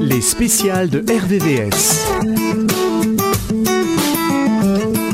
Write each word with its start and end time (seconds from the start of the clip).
Les 0.00 0.20
spéciales 0.20 0.90
de 0.90 1.00
RVVS. 1.00 2.06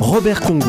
Robert 0.01 0.41
Congo. 0.41 0.67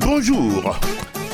Bonjour. 0.00 0.78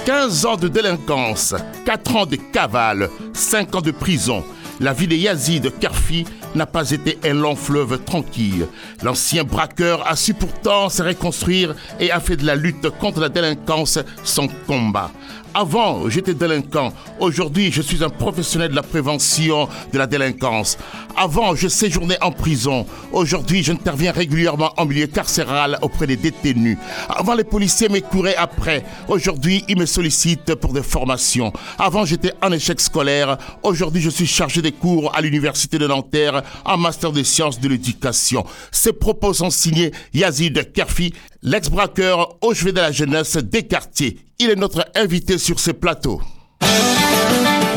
15 0.06 0.46
ans 0.46 0.56
de 0.56 0.68
délinquance, 0.68 1.54
4 1.84 2.16
ans 2.16 2.26
de 2.26 2.36
cavale, 2.36 3.10
5 3.34 3.76
ans 3.76 3.80
de 3.80 3.90
prison. 3.90 4.42
La 4.80 4.92
vie 4.92 5.06
de 5.06 5.14
Yazid 5.14 5.72
Karfi 5.78 6.24
n'a 6.58 6.66
pas 6.66 6.90
été 6.90 7.18
un 7.24 7.34
long 7.34 7.54
fleuve 7.54 8.02
tranquille. 8.04 8.66
L'ancien 9.02 9.44
braqueur 9.44 10.06
a 10.06 10.16
su 10.16 10.34
pourtant 10.34 10.88
se 10.88 11.02
reconstruire 11.02 11.74
et 12.00 12.10
a 12.10 12.18
fait 12.18 12.36
de 12.36 12.44
la 12.44 12.56
lutte 12.56 12.90
contre 12.98 13.20
la 13.20 13.28
délinquance 13.28 14.00
son 14.24 14.48
combat. 14.66 15.10
Avant, 15.54 16.08
j'étais 16.08 16.34
délinquant. 16.34 16.92
Aujourd'hui, 17.18 17.72
je 17.72 17.82
suis 17.82 18.04
un 18.04 18.10
professionnel 18.10 18.70
de 18.70 18.76
la 18.76 18.82
prévention 18.82 19.68
de 19.92 19.98
la 19.98 20.06
délinquance. 20.06 20.76
Avant, 21.16 21.54
je 21.54 21.68
séjournais 21.68 22.18
en 22.22 22.30
prison. 22.30 22.86
Aujourd'hui, 23.12 23.62
j'interviens 23.62 24.12
régulièrement 24.12 24.72
en 24.76 24.84
milieu 24.84 25.06
carcéral 25.06 25.78
auprès 25.82 26.06
des 26.06 26.16
détenus. 26.16 26.78
Avant, 27.08 27.34
les 27.34 27.44
policiers 27.44 27.88
me 27.88 28.00
couraient 28.00 28.36
après. 28.36 28.84
Aujourd'hui, 29.08 29.64
ils 29.68 29.78
me 29.78 29.86
sollicitent 29.86 30.54
pour 30.54 30.72
des 30.72 30.82
formations. 30.82 31.52
Avant, 31.78 32.04
j'étais 32.04 32.34
en 32.42 32.52
échec 32.52 32.80
scolaire. 32.80 33.38
Aujourd'hui, 33.62 34.02
je 34.02 34.10
suis 34.10 34.26
chargé 34.26 34.62
des 34.62 34.72
cours 34.72 35.14
à 35.16 35.20
l'université 35.20 35.78
de 35.78 35.86
Nanterre 35.86 36.42
en 36.64 36.76
master 36.76 37.10
des 37.10 37.24
sciences 37.24 37.58
de 37.58 37.68
l'éducation. 37.68 38.44
Ces 38.70 38.92
propos 38.92 39.32
sont 39.32 39.50
signés 39.50 39.92
Yazid 40.12 40.72
Kerfi, 40.72 41.14
l'ex-braqueur 41.42 42.36
au 42.42 42.54
chevet 42.54 42.72
de 42.72 42.80
la 42.80 42.92
jeunesse 42.92 43.38
des 43.38 43.66
quartiers. 43.66 44.18
Il 44.40 44.50
est 44.50 44.54
notre 44.54 44.88
invité 44.94 45.36
sur 45.36 45.58
ce 45.58 45.72
plateau. 45.72 46.20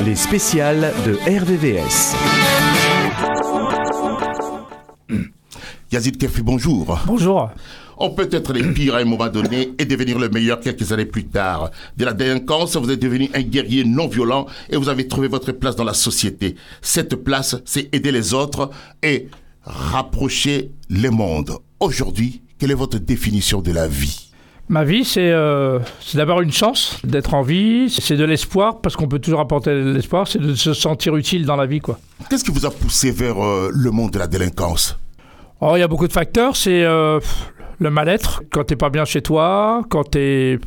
Les 0.05 0.15
spéciales 0.15 0.93
de 1.07 1.13
RVVS. 1.25 2.15
Yazid 5.91 6.19
Kerfi, 6.19 6.43
bonjour. 6.43 6.99
Bonjour. 7.07 7.49
On 7.97 8.11
peut 8.11 8.29
être 8.31 8.53
les 8.53 8.61
pires 8.61 8.93
à 8.93 8.99
un 8.99 9.05
moment 9.05 9.29
donné 9.29 9.71
et 9.79 9.85
devenir 9.85 10.19
le 10.19 10.29
meilleur 10.29 10.59
quelques 10.59 10.91
années 10.91 11.07
plus 11.07 11.25
tard. 11.25 11.71
De 11.97 12.05
la 12.05 12.13
délinquance, 12.13 12.75
vous 12.75 12.91
êtes 12.91 13.01
devenu 13.01 13.31
un 13.33 13.41
guerrier 13.41 13.83
non 13.83 14.07
violent 14.07 14.45
et 14.69 14.77
vous 14.77 14.89
avez 14.89 15.07
trouvé 15.07 15.27
votre 15.27 15.53
place 15.53 15.75
dans 15.75 15.83
la 15.83 15.95
société. 15.95 16.53
Cette 16.83 17.15
place, 17.15 17.55
c'est 17.65 17.89
aider 17.91 18.11
les 18.11 18.35
autres 18.35 18.69
et 19.01 19.29
rapprocher 19.63 20.69
les 20.91 21.09
mondes. 21.09 21.57
Aujourd'hui, 21.79 22.43
quelle 22.59 22.69
est 22.69 22.75
votre 22.75 22.99
définition 22.99 23.63
de 23.63 23.71
la 23.71 23.87
vie? 23.87 24.20
Ma 24.71 24.85
vie, 24.85 25.03
c'est 25.03 25.29
euh, 25.31 25.79
d'abord 26.13 26.39
une 26.39 26.53
chance 26.53 26.97
d'être 27.03 27.33
en 27.33 27.41
vie, 27.41 27.89
c'est 27.89 28.15
de 28.15 28.23
l'espoir, 28.23 28.79
parce 28.79 28.95
qu'on 28.95 29.09
peut 29.09 29.19
toujours 29.19 29.41
apporter 29.41 29.71
de 29.71 29.91
l'espoir, 29.91 30.29
c'est 30.29 30.39
de 30.39 30.55
se 30.55 30.73
sentir 30.73 31.17
utile 31.17 31.45
dans 31.45 31.57
la 31.57 31.65
vie, 31.65 31.81
quoi. 31.81 31.99
Qu'est-ce 32.29 32.45
qui 32.45 32.51
vous 32.51 32.65
a 32.65 32.71
poussé 32.71 33.11
vers 33.11 33.43
euh, 33.43 33.69
le 33.69 33.91
monde 33.91 34.11
de 34.11 34.19
la 34.19 34.27
délinquance? 34.27 34.97
Oh, 35.59 35.73
il 35.75 35.81
y 35.81 35.83
a 35.83 35.89
beaucoup 35.89 36.07
de 36.07 36.13
facteurs, 36.13 36.55
c'est 36.55 36.85
euh, 36.85 37.19
le 37.79 37.89
mal-être, 37.89 38.43
quand 38.49 38.63
t'es 38.63 38.77
pas 38.77 38.89
bien 38.89 39.03
chez 39.03 39.21
toi, 39.21 39.83
quand 39.89 40.11
t'es, 40.11 40.57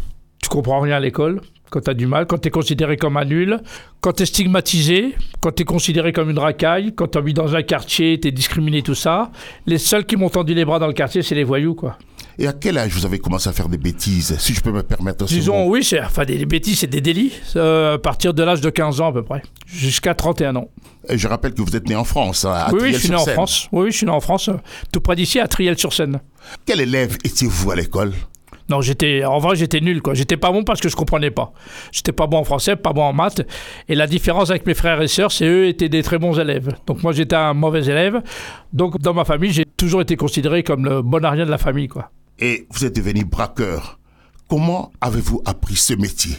tu 0.43 0.51
comprends 0.51 0.81
rien 0.81 0.97
à 0.97 1.01
l'école, 1.01 1.41
quand 1.75 1.81
t'as 1.81 1.95
du 1.95 2.07
mal, 2.07 2.27
quand 2.27 2.39
t'es 2.39 2.51
considéré 2.51 2.97
comme 2.97 3.17
un 3.17 3.25
nul, 3.25 3.59
quand 4.01 4.13
t'es 4.13 4.27
stigmatisé, 4.27 5.17
quand 5.41 5.51
t'es 5.51 5.65
considéré 5.65 6.13
comme 6.13 6.31
une 6.31 6.39
racaille, 6.39 6.93
quand 6.95 7.09
t'habites 7.09 7.35
dans 7.35 7.57
un 7.57 7.63
quartier, 7.63 8.21
t'es 8.21 8.31
discriminé, 8.31 8.81
tout 8.83 8.95
ça. 8.95 9.33
Les 9.67 9.79
seuls 9.79 10.07
qui 10.07 10.15
m'ont 10.15 10.29
tendu 10.29 10.55
les 10.55 10.65
bras 10.65 10.79
dans 10.79 10.87
le 10.87 10.93
quartier, 10.93 11.23
c'est 11.23 11.35
les 11.35 11.43
voyous, 11.43 11.75
quoi. 11.75 11.99
Et 12.39 12.47
à 12.47 12.53
quel 12.53 12.79
âge 12.79 12.93
vous 12.93 13.05
avez 13.07 13.19
commencé 13.19 13.49
à 13.49 13.53
faire 13.53 13.69
des 13.69 13.77
bêtises, 13.77 14.37
si 14.39 14.55
je 14.55 14.61
peux 14.61 14.71
me 14.71 14.85
permettre 14.85 15.25
Disons, 15.25 15.69
oui, 15.69 15.83
c'est, 15.83 16.01
enfin, 16.01 16.25
des, 16.25 16.39
des 16.39 16.47
bêtises, 16.47 16.79
c'est 16.79 16.87
des 16.87 17.01
délits, 17.01 17.33
euh, 17.57 17.95
à 17.95 17.99
partir 17.99 18.35
de 18.35 18.43
l'âge 18.45 18.61
de 18.61 18.71
15 18.71 19.01
ans 19.01 19.09
à 19.09 19.13
peu 19.13 19.25
près, 19.25 19.43
jusqu'à 19.67 20.15
31 20.15 20.55
ans. 20.55 20.69
Et 21.09 21.19
je 21.19 21.27
rappelle 21.27 21.55
que 21.55 21.63
vous 21.63 21.75
êtes 21.75 21.89
né 21.89 21.97
en 21.97 22.05
France, 22.05 22.45
hein, 22.45 22.53
à 22.53 22.73
oui, 22.73 22.79
oui, 22.83 22.93
je 22.93 22.99
suis 22.99 23.11
né 23.11 23.17
en. 23.17 23.27
France. 23.27 23.69
Oui, 23.73 23.87
oui, 23.87 23.91
je 23.91 23.97
suis 23.97 24.07
né 24.07 24.13
en 24.13 24.21
France, 24.21 24.49
tout 24.93 25.01
près 25.01 25.17
d'ici, 25.17 25.41
à 25.41 25.49
Triel-sur-Seine. 25.49 26.21
Quel 26.67 26.81
élève 26.81 27.19
étiez-vous 27.25 27.73
à 27.73 27.77
l'école? 27.77 28.13
Non, 28.71 28.81
j'étais, 28.81 29.25
en 29.25 29.39
vrai, 29.39 29.57
j'étais 29.57 29.81
nul, 29.81 30.01
quoi. 30.01 30.15
J'étais 30.15 30.37
pas 30.37 30.51
bon 30.51 30.65
parce 30.65 30.81
que 30.81 30.89
je 30.89 30.97
comprenais 30.97 31.31
pas. 31.31 31.53
J'étais 31.93 32.13
pas 32.13 32.27
bon 32.27 32.39
en 32.39 32.45
français, 32.45 32.77
pas 32.77 32.93
bon 32.93 33.03
en 33.03 33.13
maths. 33.13 33.43
Et 33.89 33.95
la 33.95 34.07
différence 34.07 34.51
avec 34.51 34.67
mes 34.67 34.75
frères 34.75 35.03
et 35.03 35.09
sœurs, 35.09 35.33
c'est 35.33 35.47
eux 35.47 35.67
étaient 35.69 35.89
des 35.89 36.03
très 36.03 36.19
bons 36.19 36.39
élèves. 36.39 36.75
Donc 36.87 37.03
moi, 37.03 37.13
j'étais 37.13 37.37
un 37.37 37.53
mauvais 37.53 37.85
élève. 37.85 38.23
Donc 38.73 38.99
dans 39.01 39.13
ma 39.13 39.25
famille, 39.25 39.53
j'ai 39.53 39.67
toujours 39.77 40.01
été 40.01 40.17
considéré 40.17 40.63
comme 40.63 40.85
le 40.85 41.03
bon 41.03 41.25
arrière 41.25 41.47
de 41.47 41.51
la 41.51 41.59
famille, 41.59 41.89
quoi. 41.89 42.11
Et 42.39 42.67
vous 42.71 42.85
êtes 42.85 42.97
devenu 42.97 43.25
braqueur. 43.25 43.99
Comment 44.49 44.93
avez-vous 45.01 45.43
appris 45.45 45.77
ce 45.77 45.95
métier? 45.95 46.37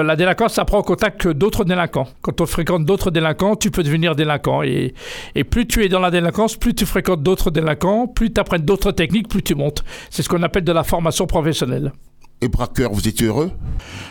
La 0.00 0.16
délinquance, 0.16 0.54
ça 0.54 0.64
prend 0.64 0.78
en 0.78 0.82
contact 0.82 1.20
que 1.20 1.28
d'autres 1.28 1.64
délinquants. 1.64 2.08
Quand 2.20 2.40
on 2.40 2.46
fréquente 2.46 2.84
d'autres 2.84 3.12
délinquants, 3.12 3.54
tu 3.54 3.70
peux 3.70 3.84
devenir 3.84 4.16
délinquant. 4.16 4.64
Et, 4.64 4.92
et 5.36 5.44
plus 5.44 5.68
tu 5.68 5.84
es 5.84 5.88
dans 5.88 6.00
la 6.00 6.10
délinquance, 6.10 6.56
plus 6.56 6.74
tu 6.74 6.84
fréquentes 6.84 7.22
d'autres 7.22 7.52
délinquants, 7.52 8.08
plus 8.08 8.32
tu 8.32 8.40
apprends 8.40 8.58
d'autres 8.58 8.90
techniques, 8.90 9.28
plus 9.28 9.42
tu 9.42 9.54
montes. 9.54 9.84
C'est 10.10 10.22
ce 10.22 10.28
qu'on 10.28 10.42
appelle 10.42 10.64
de 10.64 10.72
la 10.72 10.82
formation 10.82 11.28
professionnelle. 11.28 11.92
Et 12.40 12.48
braqueur, 12.48 12.92
vous 12.92 13.06
étiez 13.06 13.28
heureux? 13.28 13.52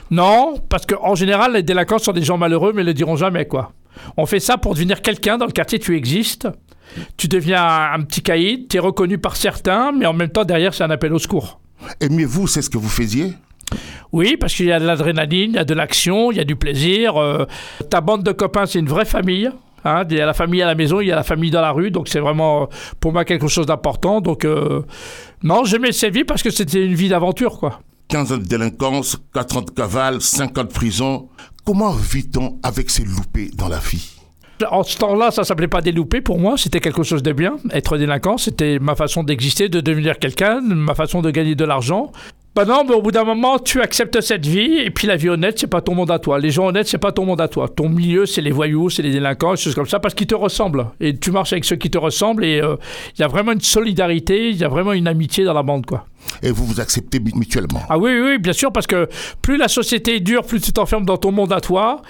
Non, 0.10 0.56
parce 0.70 0.86
qu'en 0.86 1.16
général, 1.16 1.54
les 1.54 1.64
délinquants 1.64 2.00
sont 2.00 2.14
des 2.14 2.24
gens 2.24 2.38
malheureux, 2.38 2.72
mais 2.74 2.84
ne 2.84 2.88
le 2.88 2.94
diront 2.94 3.18
jamais, 3.18 3.46
quoi. 3.46 3.74
On 4.16 4.26
fait 4.26 4.40
ça 4.40 4.58
pour 4.58 4.76
devenir 4.76 5.02
quelqu'un 5.02 5.38
dans 5.38 5.46
le 5.46 5.52
quartier, 5.52 5.80
tu 5.80 5.98
existes. 5.98 6.48
Tu 7.18 7.28
deviens 7.28 7.62
un, 7.62 7.94
un 8.00 8.02
petit 8.04 8.22
caïd, 8.22 8.70
tu 8.70 8.78
es 8.78 8.80
reconnu 8.80 9.18
par 9.18 9.36
certains, 9.36 9.92
mais 9.92 10.06
en 10.06 10.14
même 10.14 10.30
temps, 10.30 10.46
derrière, 10.46 10.74
c'est 10.74 10.84
un 10.84 10.92
appel 10.92 11.12
au 11.12 11.20
secours. 11.20 11.60
Aimiez-vous, 12.00 12.48
c'est 12.48 12.62
ce 12.62 12.70
que 12.70 12.78
vous 12.78 12.90
faisiez? 12.90 13.34
Oui, 14.12 14.38
parce 14.38 14.54
qu'il 14.54 14.68
y 14.68 14.72
a 14.72 14.80
de 14.80 14.86
l'adrénaline, 14.86 15.52
il 15.52 15.56
y 15.56 15.60
a 15.60 15.66
de 15.66 15.74
l'action, 15.74 16.32
il 16.32 16.38
y 16.38 16.42
a 16.42 16.44
du 16.44 16.56
plaisir. 16.56 17.18
euh, 17.18 17.46
ta 17.90 18.02
bande 18.02 18.24
de 18.24 18.32
copains, 18.32 18.66
c'est 18.66 18.80
une 18.80 18.88
vraie 18.90 19.06
famille. 19.06 19.50
hein. 19.86 20.04
il 20.10 20.18
y 20.18 20.22
a 20.22 20.26
la 20.26 20.34
famille 20.34 20.62
à 20.62 20.68
la 20.68 20.76
maison, 20.76 21.02
il 21.02 21.08
y 21.08 21.12
a 21.12 21.16
la 21.16 21.24
famille 21.24 21.52
dans 21.52 21.62
la 21.62 21.72
rue, 21.72 21.92
donc 21.92 22.08
c'est 22.08 22.20
vraiment 22.20 22.64
euh, 22.64 22.66
pour 23.00 23.12
moi 23.14 23.26
quelque 23.26 23.48
chose 23.48 23.66
d'important. 23.66 24.22
Donc, 24.22 24.46
euh, 24.46 24.82
non, 25.42 25.66
j'aimais 25.66 25.92
cette 25.92 26.14
vie 26.14 26.24
parce 26.24 26.44
que 26.44 26.50
c'était 26.52 26.86
une 26.86 26.94
vie 26.96 27.10
d'aventure, 27.10 27.58
quoi. 27.60 27.82
15 28.10 28.32
ans 28.34 28.38
de 28.38 28.44
délinquance, 28.46 29.18
4 29.34 29.58
ans 29.58 29.62
de 29.62 29.72
cavale, 29.72 30.22
5 30.22 30.58
ans 30.58 30.64
de 30.64 30.70
prison. 30.72 31.30
Comment 31.66 31.92
vit-on 31.92 32.60
avec 32.62 32.90
ces 32.90 33.04
loupés 33.06 33.50
dans 33.58 33.70
la 33.70 33.80
vie? 33.80 34.10
En 34.70 34.84
ce 34.84 34.98
temps-là, 34.98 35.32
ça 35.32 35.44
s'appelait 35.44 35.68
pas 35.68 35.82
des 35.82 35.92
loupés 35.92 36.22
pour 36.22 36.38
moi, 36.40 36.56
c'était 36.58 36.80
quelque 36.80 37.04
chose 37.04 37.24
de 37.24 37.34
bien. 37.34 37.56
Être 37.72 37.98
délinquant, 37.98 38.38
c'était 38.38 38.78
ma 38.80 38.96
façon 38.96 39.24
d'exister, 39.24 39.68
de 39.68 39.82
devenir 39.82 40.20
quelqu'un, 40.20 40.62
ma 40.62 40.94
façon 40.94 41.22
de 41.22 41.32
gagner 41.32 41.56
de 41.56 41.66
l'argent. 41.66 42.12
Bah 42.56 42.66
non, 42.66 42.84
mais 42.88 42.94
au 42.94 43.02
bout 43.02 43.12
d'un 43.12 43.24
moment, 43.24 43.58
tu 43.58 43.82
acceptes 43.82 44.22
cette 44.22 44.46
vie, 44.46 44.78
et 44.78 44.92
puis 44.92 45.08
la 45.08 45.16
vie 45.16 45.28
honnête, 45.28 45.58
c'est 45.58 45.66
pas 45.66 45.82
ton 45.82 45.96
monde 45.96 46.12
à 46.12 46.20
toi. 46.20 46.38
Les 46.38 46.52
gens 46.52 46.68
honnêtes, 46.68 46.88
c'est 46.88 47.00
pas 47.00 47.12
ton 47.12 47.26
monde 47.26 47.42
à 47.42 47.48
toi. 47.48 47.68
Ton 47.68 47.90
milieu, 47.90 48.28
c'est 48.28 48.42
les 48.42 48.52
voyous, 48.52 48.92
c'est 48.92 49.02
les 49.02 49.10
délinquants, 49.10 49.56
des 49.56 49.60
choses 49.60 49.74
comme 49.74 49.88
ça, 49.88 50.00
parce 50.00 50.14
qu'ils 50.14 50.28
te 50.28 50.36
ressemblent. 50.36 50.86
Et 51.00 51.18
tu 51.18 51.32
marches 51.32 51.54
avec 51.54 51.66
ceux 51.66 51.78
qui 51.78 51.90
te 51.90 51.98
ressemblent, 51.98 52.46
et 52.46 52.62
euh, 52.62 52.76
il 53.18 53.22
y 53.22 53.24
a 53.24 53.28
vraiment 53.28 53.54
une 53.54 53.62
solidarité, 53.62 54.50
il 54.52 54.58
y 54.58 54.64
a 54.64 54.68
vraiment 54.68 54.94
une 54.94 55.08
amitié 55.08 55.44
dans 55.46 55.54
la 55.54 55.64
bande, 55.64 55.88
quoi. 55.88 56.06
Et 56.42 56.52
vous 56.52 56.66
vous 56.66 56.80
acceptez 56.80 57.20
mu- 57.20 57.32
mutuellement 57.36 57.82
Ah 57.90 57.98
oui, 57.98 58.12
oui, 58.14 58.22
oui, 58.22 58.38
bien 58.38 58.54
sûr, 58.54 58.72
parce 58.72 58.88
que 58.88 59.08
plus 59.42 59.58
la 59.58 59.68
société 59.68 60.16
est 60.16 60.20
dure, 60.20 60.44
plus 60.44 60.60
tu 60.62 60.72
t'enfermes 60.74 61.06
dans 61.06 61.18
ton 61.18 61.32
monde 61.32 61.54
à 61.54 61.62
toi. 61.62 62.02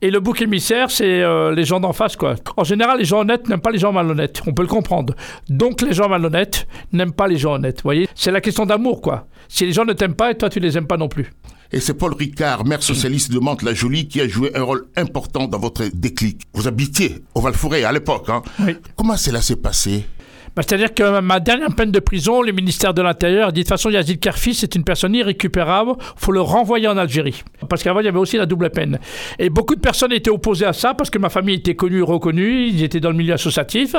Et 0.00 0.10
le 0.10 0.20
bouc 0.20 0.40
émissaire, 0.42 0.90
c'est 0.90 1.22
euh, 1.22 1.54
les 1.54 1.64
gens 1.64 1.80
d'en 1.80 1.92
face, 1.92 2.16
quoi. 2.16 2.34
En 2.56 2.64
général, 2.64 2.98
les 2.98 3.04
gens 3.04 3.20
honnêtes 3.20 3.48
n'aiment 3.48 3.60
pas 3.60 3.70
les 3.70 3.78
gens 3.78 3.92
malhonnêtes. 3.92 4.40
On 4.46 4.52
peut 4.52 4.62
le 4.62 4.68
comprendre. 4.68 5.14
Donc, 5.48 5.82
les 5.82 5.92
gens 5.92 6.08
malhonnêtes 6.08 6.66
n'aiment 6.92 7.12
pas 7.12 7.28
les 7.28 7.36
gens 7.36 7.54
honnêtes. 7.54 7.78
Vous 7.78 7.84
voyez 7.88 8.08
C'est 8.14 8.30
la 8.30 8.40
question 8.40 8.64
d'amour, 8.66 9.00
quoi. 9.00 9.26
Si 9.48 9.66
les 9.66 9.72
gens 9.72 9.84
ne 9.84 9.92
t'aiment 9.92 10.14
pas, 10.14 10.30
et 10.30 10.34
toi, 10.36 10.48
tu 10.48 10.60
les 10.60 10.78
aimes 10.78 10.86
pas 10.86 10.96
non 10.96 11.08
plus. 11.08 11.30
Et 11.74 11.80
c'est 11.80 11.94
Paul 11.94 12.12
Ricard, 12.14 12.64
maire 12.66 12.82
socialiste 12.82 13.32
de 13.32 13.38
Mantes-la-Jolie, 13.38 14.06
qui 14.06 14.20
a 14.20 14.28
joué 14.28 14.50
un 14.54 14.62
rôle 14.62 14.86
important 14.96 15.46
dans 15.48 15.58
votre 15.58 15.84
déclic. 15.94 16.42
Vous 16.52 16.68
habitiez 16.68 17.22
au 17.34 17.40
Val-Fouré 17.40 17.84
à 17.84 17.92
l'époque. 17.92 18.28
Hein 18.28 18.42
Oui. 18.60 18.76
Comment 18.94 19.16
cela 19.16 19.40
s'est 19.40 19.56
passé? 19.56 20.04
Bah, 20.54 20.62
C'est-à-dire 20.62 20.92
que 20.92 21.20
ma 21.20 21.40
dernière 21.40 21.74
peine 21.74 21.90
de 21.90 22.00
prison, 22.00 22.42
le 22.42 22.52
ministère 22.52 22.92
de 22.92 23.02
l'Intérieur 23.02 23.48
a 23.48 23.52
dit 23.52 23.60
de 23.60 23.64
toute 23.64 23.70
façon, 23.70 23.90
Yazid 23.90 24.20
Karfi, 24.20 24.54
c'est 24.54 24.74
une 24.74 24.84
personne 24.84 25.14
irrécupérable, 25.14 25.92
faut 26.16 26.32
le 26.32 26.40
renvoyer 26.40 26.88
en 26.88 26.96
Algérie. 26.96 27.42
Parce 27.68 27.82
qu'avant, 27.82 28.00
il 28.00 28.06
y 28.06 28.08
avait 28.08 28.18
aussi 28.18 28.36
la 28.36 28.46
double 28.46 28.70
peine. 28.70 28.98
Et 29.38 29.48
beaucoup 29.48 29.74
de 29.74 29.80
personnes 29.80 30.12
étaient 30.12 30.30
opposées 30.30 30.66
à 30.66 30.72
ça 30.72 30.94
parce 30.94 31.10
que 31.10 31.18
ma 31.18 31.30
famille 31.30 31.56
était 31.56 31.74
connue 31.74 32.00
et 32.00 32.02
reconnue, 32.02 32.66
ils 32.66 32.82
étaient 32.82 33.00
dans 33.00 33.10
le 33.10 33.16
milieu 33.16 33.34
associatif. 33.34 33.96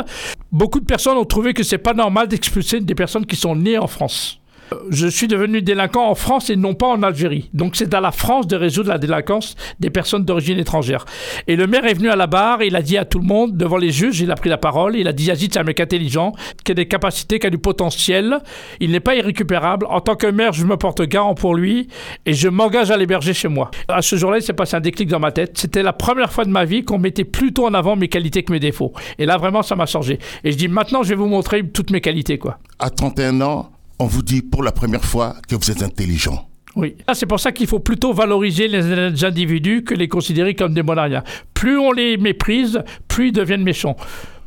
Beaucoup 0.51 0.79
de 0.79 0.85
personnes 0.85 1.17
ont 1.17 1.25
trouvé 1.25 1.53
que 1.53 1.63
c'est 1.63 1.77
pas 1.79 1.93
normal 1.93 2.27
d'expulser 2.27 2.79
des 2.79 2.95
personnes 2.95 3.25
qui 3.25 3.35
sont 3.35 3.55
nées 3.55 3.77
en 3.77 3.87
France. 3.87 4.42
Je 4.89 5.07
suis 5.07 5.27
devenu 5.27 5.61
délinquant 5.61 6.09
en 6.09 6.15
France 6.15 6.49
et 6.49 6.55
non 6.55 6.73
pas 6.73 6.87
en 6.87 7.03
Algérie. 7.03 7.49
Donc 7.53 7.75
c'est 7.75 7.93
à 7.93 8.01
la 8.01 8.11
France 8.11 8.47
de 8.47 8.55
résoudre 8.55 8.89
la 8.89 8.97
délinquance 8.97 9.55
des 9.79 9.89
personnes 9.89 10.25
d'origine 10.25 10.57
étrangère. 10.59 11.05
Et 11.47 11.55
le 11.55 11.67
maire 11.67 11.85
est 11.85 11.93
venu 11.93 12.09
à 12.09 12.15
la 12.15 12.27
barre, 12.27 12.63
il 12.63 12.75
a 12.75 12.81
dit 12.81 12.97
à 12.97 13.05
tout 13.05 13.19
le 13.19 13.25
monde, 13.25 13.55
devant 13.57 13.77
les 13.77 13.91
juges, 13.91 14.21
il 14.21 14.31
a 14.31 14.35
pris 14.35 14.49
la 14.49 14.57
parole, 14.57 14.95
il 14.95 15.07
a 15.07 15.13
dit 15.13 15.25
Yazid 15.25 15.53
c'est 15.53 15.59
un 15.59 15.63
mec 15.63 15.79
intelligent, 15.79 16.33
qui 16.63 16.71
a 16.71 16.75
des 16.75 16.87
capacités, 16.87 17.39
qui 17.39 17.47
a 17.47 17.49
du 17.49 17.57
potentiel, 17.57 18.39
il 18.79 18.91
n'est 18.91 18.99
pas 18.99 19.15
irrécupérable. 19.15 19.85
En 19.89 20.01
tant 20.01 20.15
que 20.15 20.27
maire, 20.27 20.53
je 20.53 20.65
me 20.65 20.77
porte 20.77 21.01
garant 21.03 21.35
pour 21.35 21.55
lui 21.55 21.87
et 22.25 22.33
je 22.33 22.47
m'engage 22.47 22.91
à 22.91 22.97
l'héberger 22.97 23.33
chez 23.33 23.47
moi. 23.47 23.71
À 23.87 24.01
ce 24.01 24.15
jour-là, 24.15 24.37
il 24.37 24.41
s'est 24.41 24.53
passé 24.53 24.75
un 24.75 24.81
déclic 24.81 25.09
dans 25.09 25.19
ma 25.19 25.31
tête. 25.31 25.57
C'était 25.57 25.83
la 25.83 25.93
première 25.93 26.31
fois 26.31 26.45
de 26.45 26.49
ma 26.49 26.65
vie 26.65 26.83
qu'on 26.83 26.97
mettait 26.97 27.23
plutôt 27.23 27.65
en 27.65 27.73
avant 27.73 27.95
mes 27.95 28.07
qualités 28.07 28.43
que 28.43 28.51
mes 28.51 28.59
défauts. 28.59 28.93
Et 29.19 29.25
là, 29.25 29.37
vraiment, 29.37 29.61
ça 29.61 29.75
m'a 29.75 29.85
changé. 29.85 30.19
Et 30.43 30.51
je 30.51 30.57
dis 30.57 30.67
maintenant, 30.67 31.03
je 31.03 31.09
vais 31.09 31.15
vous 31.15 31.27
montrer 31.27 31.67
toutes 31.67 31.91
mes 31.91 32.01
qualités, 32.01 32.37
quoi. 32.37 32.59
À 32.79 32.89
31 32.89 33.41
ans, 33.41 33.72
on 34.03 34.07
vous 34.07 34.21
dit 34.21 34.41
pour 34.41 34.63
la 34.63 34.73
première 34.73 35.05
fois 35.05 35.35
que 35.47 35.55
vous 35.55 35.71
êtes 35.71 35.81
intelligent. 35.81 36.49
Oui. 36.75 36.95
Ah, 37.07 37.13
c'est 37.13 37.25
pour 37.25 37.39
ça 37.39 37.53
qu'il 37.53 37.67
faut 37.67 37.79
plutôt 37.79 38.11
valoriser 38.11 38.67
les 38.67 39.23
individus 39.23 39.83
que 39.83 39.93
les 39.93 40.09
considérer 40.09 40.55
comme 40.55 40.73
des 40.73 40.83
monariens. 40.83 41.23
Plus 41.53 41.77
on 41.77 41.93
les 41.93 42.17
méprise, 42.17 42.83
plus 43.07 43.29
ils 43.29 43.31
deviennent 43.31 43.63
méchants 43.63 43.95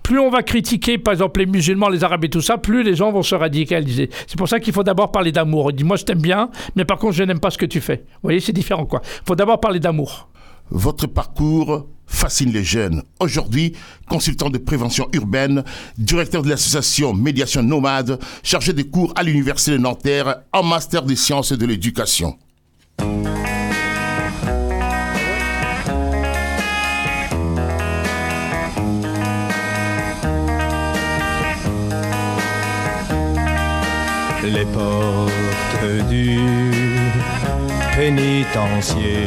plus 0.03 0.21
on 0.21 0.31
va 0.31 0.45
critiquer, 0.45 0.99
par 0.99 1.15
exemple, 1.15 1.41
les 1.41 1.47
musulmans, 1.47 1.89
les 1.89 2.05
arabes 2.05 2.25
et 2.25 2.29
tout 2.29 2.41
ça, 2.41 2.59
plus 2.59 2.85
les 2.85 2.95
gens 2.95 3.11
vont 3.11 3.25
se 3.25 3.35
radicaliser. 3.35 4.09
C'est 4.29 4.39
pour 4.39 4.49
ça 4.49 4.61
qu'il 4.61 4.73
faut 4.73 4.85
d'abord 4.85 5.11
parler 5.11 5.33
d'amour. 5.33 5.73
Dis, 5.73 5.83
moi, 5.83 5.97
je 5.97 6.05
t'aime 6.05 6.21
bien, 6.21 6.49
mais 6.77 6.85
par 6.85 6.99
contre, 6.99 7.15
je 7.15 7.25
n'aime 7.25 7.41
pas 7.41 7.51
ce 7.51 7.59
que 7.59 7.67
tu 7.67 7.81
fais. 7.81 8.05
Vous 8.07 8.29
voyez, 8.29 8.39
c'est 8.39 8.53
différent, 8.53 8.87
quoi. 8.87 9.03
Il 9.03 9.27
faut 9.27 9.35
d'abord 9.35 9.59
parler 9.59 9.81
d'amour. 9.81 10.29
Votre 10.71 11.07
parcours 11.07 11.87
fascine 12.07 12.53
les 12.53 12.65
jeunes. 12.65 13.03
Aujourd'hui, 13.21 13.75
consultant 14.09 14.51
de 14.51 14.59
prévention 14.59 15.09
urbaine, 15.13 15.65
directeur 15.99 16.43
de 16.43 16.49
l'association 16.49 17.13
Médiation 17.13 17.63
Nomade, 17.63 18.19
chargé 18.43 18.73
des 18.73 18.85
cours 18.85 19.13
à 19.17 19.23
l'Université 19.23 19.73
de 19.73 19.79
Nanterre 19.79 20.43
en 20.53 20.63
master 20.63 21.03
des 21.03 21.17
sciences 21.17 21.53
de 21.53 21.67
l'éducation. 21.67 22.39
les 34.53 34.65
portes 34.67 36.09
du 36.09 36.39
pénitencier 37.97 39.27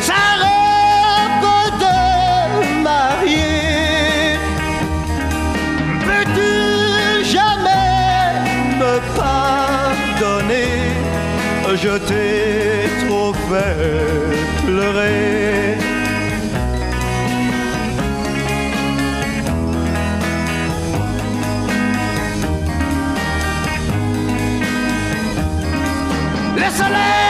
Sa 0.00 0.22
robe 0.42 1.48
de 1.82 2.82
mariée. 2.82 4.38
Peux-tu 6.06 7.24
jamais 7.24 8.32
me 8.80 8.92
pardonner? 9.16 10.74
Je 11.74 11.96
t'ai 12.08 13.06
trop 13.06 13.32
fait 13.32 14.66
pleurer. 14.66 15.78
Le 26.54 27.21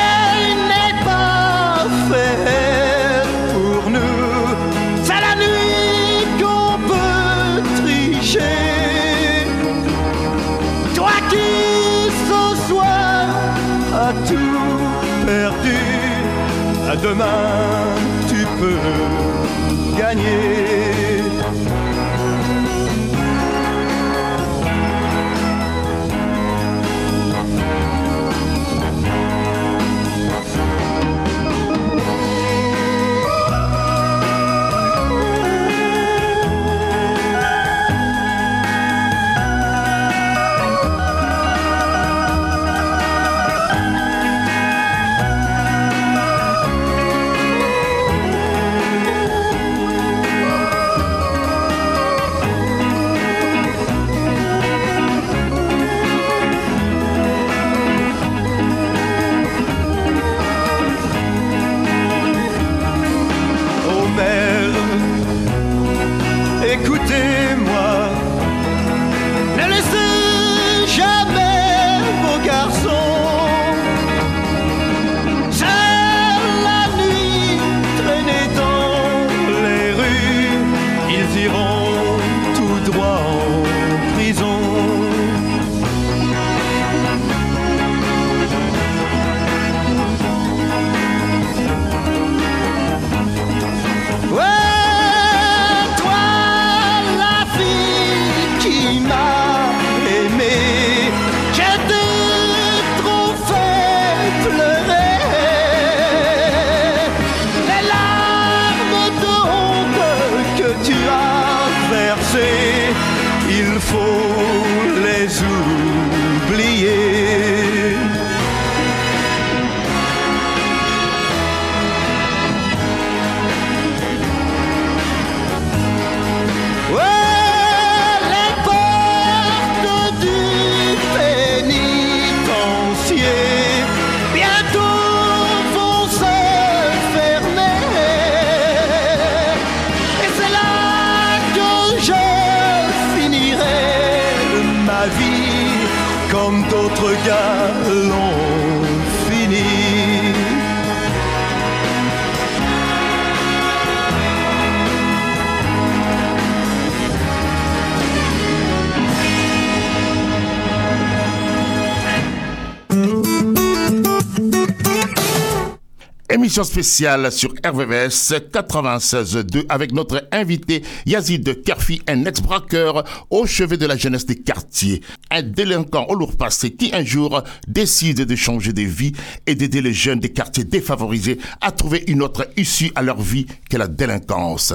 Émission 166.52 166.64
spéciale 166.64 167.32
sur 167.32 167.54
RVVS 167.64 168.34
96.2 168.52 169.64
avec 169.70 169.92
notre 169.92 170.28
invité 170.32 170.82
Yazid 171.06 171.62
Kerfi, 171.62 172.02
un 172.06 172.26
ex-braqueur 172.26 173.04
au 173.30 173.46
chevet 173.46 173.78
de 173.78 173.86
la 173.86 173.96
jeunesse 173.96 174.26
des 174.26 174.36
quartiers. 174.36 175.00
Un 175.30 175.40
délinquant 175.40 176.04
au 176.10 176.14
lourd 176.14 176.36
passé 176.36 176.74
qui 176.74 176.94
un 176.94 177.06
jour 177.06 177.42
décide 177.66 178.26
de 178.26 178.36
changer 178.36 178.74
de 178.74 178.82
vie 178.82 179.12
et 179.46 179.54
d'aider 179.54 179.80
les 179.80 179.94
jeunes 179.94 180.20
des 180.20 180.30
quartiers 180.30 180.64
défavorisés 180.64 181.38
à 181.62 181.72
trouver 181.72 182.04
une 182.06 182.20
autre 182.20 182.46
issue 182.58 182.92
à 182.96 183.00
leur 183.00 183.22
vie 183.22 183.46
que 183.70 183.78
la 183.78 183.88
délinquance. 183.88 184.74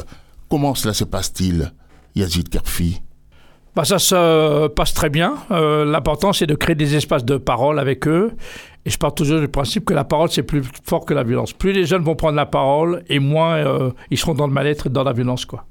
Comment 0.50 0.74
cela 0.74 0.96
se 0.96 1.03
passe-t-il, 1.03 1.72
Yazid 2.15 2.50
Kerfi? 2.50 3.01
Bah, 3.77 3.86
Ça 3.86 4.00
se 4.00 4.67
passe 4.67 4.93
très 4.93 5.10
bien. 5.10 5.36
Euh, 5.51 5.86
L'important, 5.86 6.34
c'est 6.34 6.48
de 6.48 6.55
créer 6.55 6.75
des 6.75 6.96
espaces 6.96 7.24
de 7.24 7.38
parole 7.38 7.79
avec 7.79 8.07
eux. 8.07 8.31
Et 8.86 8.89
je 8.89 8.98
pars 8.98 9.13
toujours 9.13 9.39
du 9.39 9.48
principe 9.48 9.86
que 9.86 9.93
la 9.93 10.03
parole, 10.03 10.29
c'est 10.29 10.43
plus 10.43 10.63
fort 10.84 11.05
que 11.05 11.13
la 11.13 11.24
violence. 11.24 11.53
Plus 11.53 11.74
les 11.74 11.86
jeunes 11.86 12.03
vont 12.03 12.15
prendre 12.15 12.36
la 12.36 12.46
parole, 12.46 13.03
et 13.07 13.19
moins 13.19 13.55
euh, 13.55 13.91
ils 14.10 14.17
seront 14.17 14.34
dans 14.34 14.48
le 14.48 14.53
mal-être 14.53 14.88
et 14.88 14.89
dans 14.89 15.03
la 15.03 15.13
violence. 15.13 15.46
Quoi. 15.46 15.65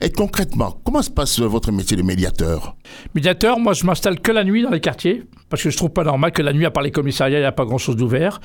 Et 0.00 0.10
concrètement, 0.10 0.80
comment 0.84 1.02
se 1.02 1.10
passe 1.10 1.40
votre 1.40 1.72
métier 1.72 1.96
de 1.96 2.02
médiateur? 2.02 2.76
Médiateur, 3.14 3.58
moi 3.58 3.72
je 3.72 3.84
m'installe 3.84 4.20
que 4.20 4.32
la 4.32 4.44
nuit 4.44 4.62
dans 4.62 4.70
les 4.70 4.80
quartiers, 4.80 5.24
parce 5.48 5.62
que 5.62 5.70
je 5.70 5.76
trouve 5.76 5.90
pas 5.90 6.04
normal 6.04 6.32
que 6.32 6.42
la 6.42 6.52
nuit, 6.52 6.66
à 6.66 6.70
part 6.70 6.82
les 6.82 6.90
commissariats, 6.90 7.38
il 7.38 7.42
n'y 7.42 7.46
a 7.46 7.52
pas 7.52 7.64
grand 7.64 7.78
chose 7.78 7.96
d'ouvert. 7.96 8.40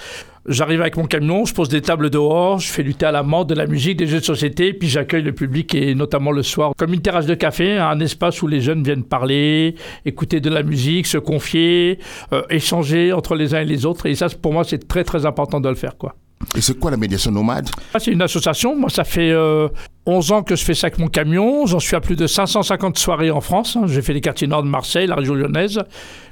J'arrive 0.47 0.81
avec 0.81 0.97
mon 0.97 1.05
camion, 1.05 1.45
je 1.45 1.53
pose 1.53 1.69
des 1.69 1.81
tables 1.81 2.09
dehors, 2.09 2.59
je 2.59 2.67
fais 2.67 2.83
lutter 2.83 3.05
à 3.05 3.11
la 3.11 3.23
mort 3.23 3.45
de 3.45 3.53
la 3.53 3.67
musique, 3.67 3.97
des 3.97 4.07
jeux 4.07 4.19
de 4.19 4.25
société, 4.25 4.73
puis 4.73 4.87
j'accueille 4.87 5.23
le 5.23 5.33
public, 5.33 5.75
et 5.75 5.93
notamment 5.93 6.31
le 6.31 6.43
soir, 6.43 6.73
comme 6.77 6.93
une 6.93 7.01
terrasse 7.01 7.27
de 7.27 7.35
café, 7.35 7.77
un 7.77 7.99
espace 7.99 8.41
où 8.41 8.47
les 8.47 8.61
jeunes 8.61 8.83
viennent 8.83 9.03
parler, 9.03 9.75
écouter 10.05 10.39
de 10.39 10.49
la 10.49 10.63
musique, 10.63 11.05
se 11.07 11.17
confier, 11.17 11.99
euh, 12.33 12.41
échanger 12.49 13.13
entre 13.13 13.35
les 13.35 13.53
uns 13.53 13.61
et 13.61 13.65
les 13.65 13.85
autres. 13.85 14.05
Et 14.07 14.15
ça, 14.15 14.27
pour 14.29 14.53
moi, 14.53 14.63
c'est 14.63 14.87
très 14.87 15.03
très 15.03 15.25
important 15.25 15.59
de 15.59 15.69
le 15.69 15.75
faire. 15.75 15.97
quoi. 15.97 16.15
Et 16.55 16.61
c'est 16.61 16.79
quoi 16.79 16.91
la 16.91 16.97
médiation 16.97 17.31
nomade? 17.31 17.69
C'est 17.99 18.11
une 18.11 18.21
association. 18.21 18.75
Moi, 18.75 18.89
ça 18.89 19.03
fait 19.03 19.31
euh, 19.31 19.67
11 20.07 20.31
ans 20.31 20.41
que 20.41 20.55
je 20.55 20.63
fais 20.65 20.73
ça 20.73 20.87
avec 20.87 20.97
mon 20.97 21.07
camion. 21.07 21.67
J'en 21.67 21.79
suis 21.79 21.95
à 21.95 22.01
plus 22.01 22.15
de 22.15 22.25
550 22.25 22.97
soirées 22.97 23.29
en 23.29 23.41
France. 23.41 23.75
hein. 23.75 23.83
J'ai 23.85 24.01
fait 24.01 24.13
les 24.13 24.21
quartiers 24.21 24.47
nord 24.47 24.63
de 24.63 24.67
Marseille, 24.67 25.05
la 25.05 25.15
région 25.15 25.35
lyonnaise. 25.35 25.79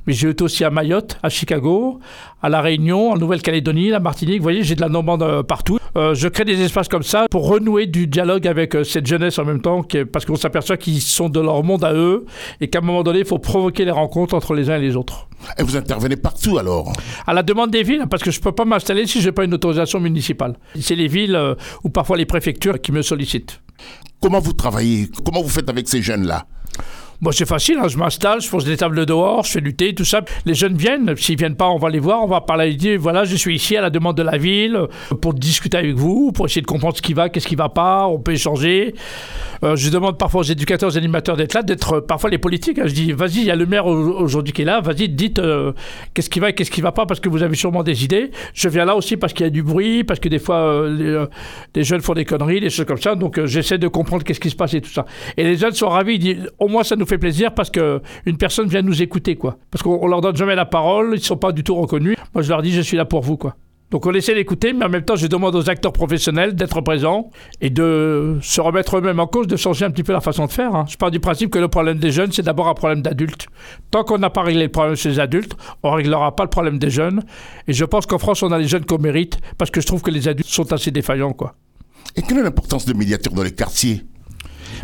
Mais 0.07 0.13
j'ai 0.13 0.29
été 0.29 0.43
aussi 0.43 0.63
à 0.63 0.71
Mayotte, 0.71 1.19
à 1.21 1.29
Chicago, 1.29 1.99
à 2.41 2.49
La 2.49 2.61
Réunion, 2.61 3.11
en 3.11 3.17
Nouvelle-Calédonie, 3.17 3.89
la 3.89 3.99
Martinique. 3.99 4.37
Vous 4.37 4.43
voyez, 4.43 4.63
j'ai 4.63 4.73
de 4.73 4.81
la 4.81 4.89
Normande 4.89 5.21
euh, 5.21 5.43
partout. 5.43 5.77
Euh, 5.97 6.15
je 6.15 6.27
crée 6.27 6.45
des 6.45 6.59
espaces 6.61 6.87
comme 6.87 7.03
ça 7.03 7.25
pour 7.29 7.47
renouer 7.47 7.85
du 7.85 8.07
dialogue 8.07 8.47
avec 8.47 8.75
euh, 8.75 8.83
cette 8.83 9.05
jeunesse 9.05 9.37
en 9.37 9.45
même 9.45 9.61
temps, 9.61 9.83
parce 10.11 10.25
qu'on 10.25 10.35
s'aperçoit 10.35 10.77
qu'ils 10.77 11.01
sont 11.01 11.29
de 11.29 11.39
leur 11.39 11.63
monde 11.63 11.83
à 11.83 11.93
eux 11.93 12.25
et 12.61 12.69
qu'à 12.69 12.79
un 12.79 12.81
moment 12.81 13.03
donné, 13.03 13.19
il 13.19 13.25
faut 13.25 13.39
provoquer 13.39 13.85
les 13.85 13.91
rencontres 13.91 14.33
entre 14.33 14.55
les 14.55 14.69
uns 14.71 14.77
et 14.77 14.81
les 14.81 14.95
autres. 14.95 15.27
Et 15.57 15.63
vous 15.63 15.75
intervenez 15.77 16.15
partout 16.15 16.57
alors? 16.57 16.91
À 17.27 17.33
la 17.33 17.43
demande 17.43 17.69
des 17.71 17.83
villes, 17.83 18.05
parce 18.09 18.23
que 18.23 18.31
je 18.31 18.39
ne 18.39 18.43
peux 18.43 18.51
pas 18.51 18.65
m'installer 18.65 19.05
si 19.05 19.21
je 19.21 19.27
n'ai 19.27 19.31
pas 19.31 19.43
une 19.43 19.53
autorisation 19.53 19.99
municipale. 19.99 20.55
C'est 20.79 20.95
les 20.95 21.07
villes 21.07 21.35
euh, 21.35 21.55
ou 21.83 21.89
parfois 21.89 22.17
les 22.17 22.25
préfectures 22.25 22.79
qui 22.81 22.91
me 22.91 23.01
sollicitent. 23.01 23.58
Comment 24.21 24.39
vous 24.39 24.53
travaillez? 24.53 25.09
Comment 25.25 25.41
vous 25.41 25.49
faites 25.49 25.69
avec 25.69 25.87
ces 25.87 26.01
jeunes-là? 26.01 26.45
Bon, 27.21 27.33
c'est 27.33 27.45
facile, 27.45 27.77
hein, 27.83 27.89
je 27.89 27.97
m'installe, 27.97 28.39
je 28.39 28.49
pose 28.49 28.63
des 28.63 28.77
tables 28.77 29.05
dehors, 29.05 29.43
je 29.43 29.51
fais 29.51 29.59
lutter, 29.59 29.93
tout 29.93 30.05
ça. 30.05 30.21
Les 30.45 30.53
jeunes 30.53 30.77
viennent, 30.77 31.17
s'ils 31.17 31.37
viennent 31.37 31.57
pas, 31.57 31.67
on 31.67 31.77
va 31.77 31.89
les 31.89 31.99
voir, 31.99 32.23
on 32.23 32.27
va 32.27 32.39
parler, 32.39 32.73
dire 32.75 32.97
voilà, 32.97 33.25
je 33.25 33.35
suis 33.35 33.53
ici 33.55 33.75
à 33.75 33.81
la 33.81 33.89
demande 33.89 34.15
de 34.15 34.23
la 34.23 34.37
ville 34.37 34.77
euh, 34.77 34.87
pour 35.21 35.33
discuter 35.33 35.75
avec 35.75 35.95
vous, 35.95 36.31
pour 36.31 36.45
essayer 36.45 36.61
de 36.61 36.65
comprendre 36.65 36.95
ce 36.95 37.01
qui 37.01 37.13
va, 37.13 37.27
qu'est-ce 37.27 37.45
qui 37.47 37.57
va 37.57 37.67
pas, 37.67 38.07
on 38.07 38.19
peut 38.19 38.31
échanger. 38.31 38.95
Euh, 39.65 39.75
je 39.75 39.89
demande 39.89 40.17
parfois 40.17 40.39
aux 40.39 40.45
éducateurs, 40.45 40.91
aux 40.91 40.97
animateurs 40.97 41.35
d'être 41.35 41.53
là, 41.55 41.61
d'être 41.61 41.95
euh, 41.97 41.99
parfois 42.01 42.29
les 42.29 42.37
politiques. 42.37 42.79
hein. 42.79 42.85
Je 42.85 42.93
dis, 42.93 43.11
vas-y, 43.11 43.39
il 43.39 43.45
y 43.47 43.51
a 43.51 43.55
le 43.57 43.65
maire 43.65 43.85
au- 43.85 44.21
aujourd'hui 44.21 44.53
qui 44.53 44.61
est 44.61 44.65
là, 44.65 44.79
vas-y, 44.79 45.09
dites 45.09 45.41
qu'est-ce 46.13 46.29
qui 46.29 46.39
va 46.39 46.51
et 46.51 46.53
qu'est-ce 46.53 46.71
qui 46.71 46.79
va 46.79 46.93
pas, 46.93 47.05
parce 47.05 47.19
que 47.19 47.27
vous 47.27 47.43
avez 47.43 47.57
sûrement 47.57 47.83
des 47.83 48.05
idées. 48.05 48.31
Je 48.53 48.69
viens 48.69 48.85
là 48.85 48.95
aussi 48.95 49.17
parce 49.17 49.33
qu'il 49.33 49.45
y 49.45 49.47
a 49.47 49.51
du 49.51 49.61
bruit, 49.61 50.05
parce 50.05 50.21
que 50.21 50.29
des 50.29 50.39
fois, 50.39 50.85
les, 50.87 51.83
jeunes 51.83 51.99
font 51.99 52.13
des 52.13 52.23
conneries, 52.23 52.61
des 52.61 52.69
choses 52.69 52.85
comme 52.85 53.01
ça, 53.01 53.15
donc 53.15 53.43
j'essaie 53.43 53.77
de 53.77 53.89
comprendre 53.89 54.23
qu'est-ce 54.23 54.39
qui 54.39 54.49
se 54.51 54.55
passe 54.55 54.73
et 54.73 54.79
tout 54.79 54.89
ça. 54.89 55.05
Et 55.35 55.43
les 55.43 55.57
jeunes 55.57 55.73
sont 55.73 55.89
ravis, 55.89 56.13
ils 56.15 56.19
disent, 56.19 56.49
au 56.59 56.69
moins 56.69 56.85
ça 56.85 56.95
nous 56.95 57.08
fait 57.09 57.17
plaisir 57.17 57.53
parce 57.53 57.69
que 57.69 58.01
une 58.25 58.37
personne 58.37 58.67
vient 58.67 58.81
nous 58.81 59.01
écouter, 59.01 59.35
quoi. 59.35 59.57
Parce 59.71 59.83
qu'on 59.83 59.99
on 60.01 60.07
leur 60.07 60.21
donne 60.21 60.35
jamais 60.35 60.55
la 60.55 60.65
parole, 60.65 61.13
ils 61.15 61.21
sont 61.23 61.37
pas 61.37 61.51
du 61.51 61.63
tout 61.63 61.75
reconnus. 61.75 62.15
Moi, 62.33 62.41
je 62.43 62.49
leur 62.49 62.61
dis, 62.61 62.71
je 62.71 62.81
suis 62.81 62.95
là 62.97 63.05
pour 63.05 63.21
vous, 63.21 63.35
quoi. 63.35 63.55
Donc 63.91 64.05
on 64.05 64.13
essaie 64.13 64.35
d'écouter, 64.35 64.71
mais 64.71 64.85
en 64.85 64.89
même 64.89 65.01
temps, 65.01 65.15
je 65.15 65.25
demande 65.25 65.55
aux 65.55 65.67
acteurs 65.67 65.93
professionnels 65.93 66.53
d'être 66.53 66.79
présents 66.81 67.31
et 67.59 67.71
de 67.71 68.37
se 68.39 68.61
remettre 68.61 68.97
eux-mêmes 68.97 69.19
en 69.19 69.25
cause, 69.25 69.47
de 69.47 69.55
changer 69.55 69.83
un 69.83 69.89
petit 69.89 70.03
peu 70.03 70.13
la 70.13 70.21
façon 70.21 70.45
de 70.45 70.51
faire. 70.51 70.75
hein. 70.75 70.85
Je 70.87 70.95
pars 70.95 71.09
du 71.09 71.19
principe 71.19 71.49
que 71.49 71.57
le 71.57 71.69
problème 71.69 71.97
des 71.97 72.11
jeunes, 72.11 72.31
c'est 72.31 72.43
d'abord 72.43 72.67
un 72.67 72.75
problème 72.75 73.01
d'adultes. 73.01 73.47
Tant 73.89 74.03
qu'on 74.03 74.19
n'a 74.19 74.29
pas 74.29 74.43
réglé 74.43 74.61
le 74.65 74.69
problème 74.69 74.95
chez 74.95 75.09
les 75.09 75.19
adultes, 75.19 75.55
on 75.81 75.89
ne 75.89 75.95
réglera 75.95 76.35
pas 76.35 76.43
le 76.43 76.51
problème 76.51 76.77
des 76.77 76.91
jeunes. 76.91 77.23
Et 77.67 77.73
je 77.73 77.83
pense 77.83 78.05
qu'en 78.05 78.19
France, 78.19 78.43
on 78.43 78.51
a 78.51 78.59
les 78.59 78.67
jeunes 78.67 78.85
qu'on 78.85 78.99
mérite, 78.99 79.39
parce 79.57 79.71
que 79.71 79.81
je 79.81 79.87
trouve 79.87 80.03
que 80.03 80.11
les 80.11 80.27
adultes 80.27 80.49
sont 80.49 80.71
assez 80.71 80.91
défaillants, 80.91 81.33
quoi. 81.33 81.55
Et 82.15 82.21
quelle 82.21 82.37
est 82.37 82.43
l'importance 82.43 82.85
de 82.85 82.93
médiateur 82.93 83.33
dans 83.33 83.43
les 83.43 83.55
quartiers? 83.55 84.03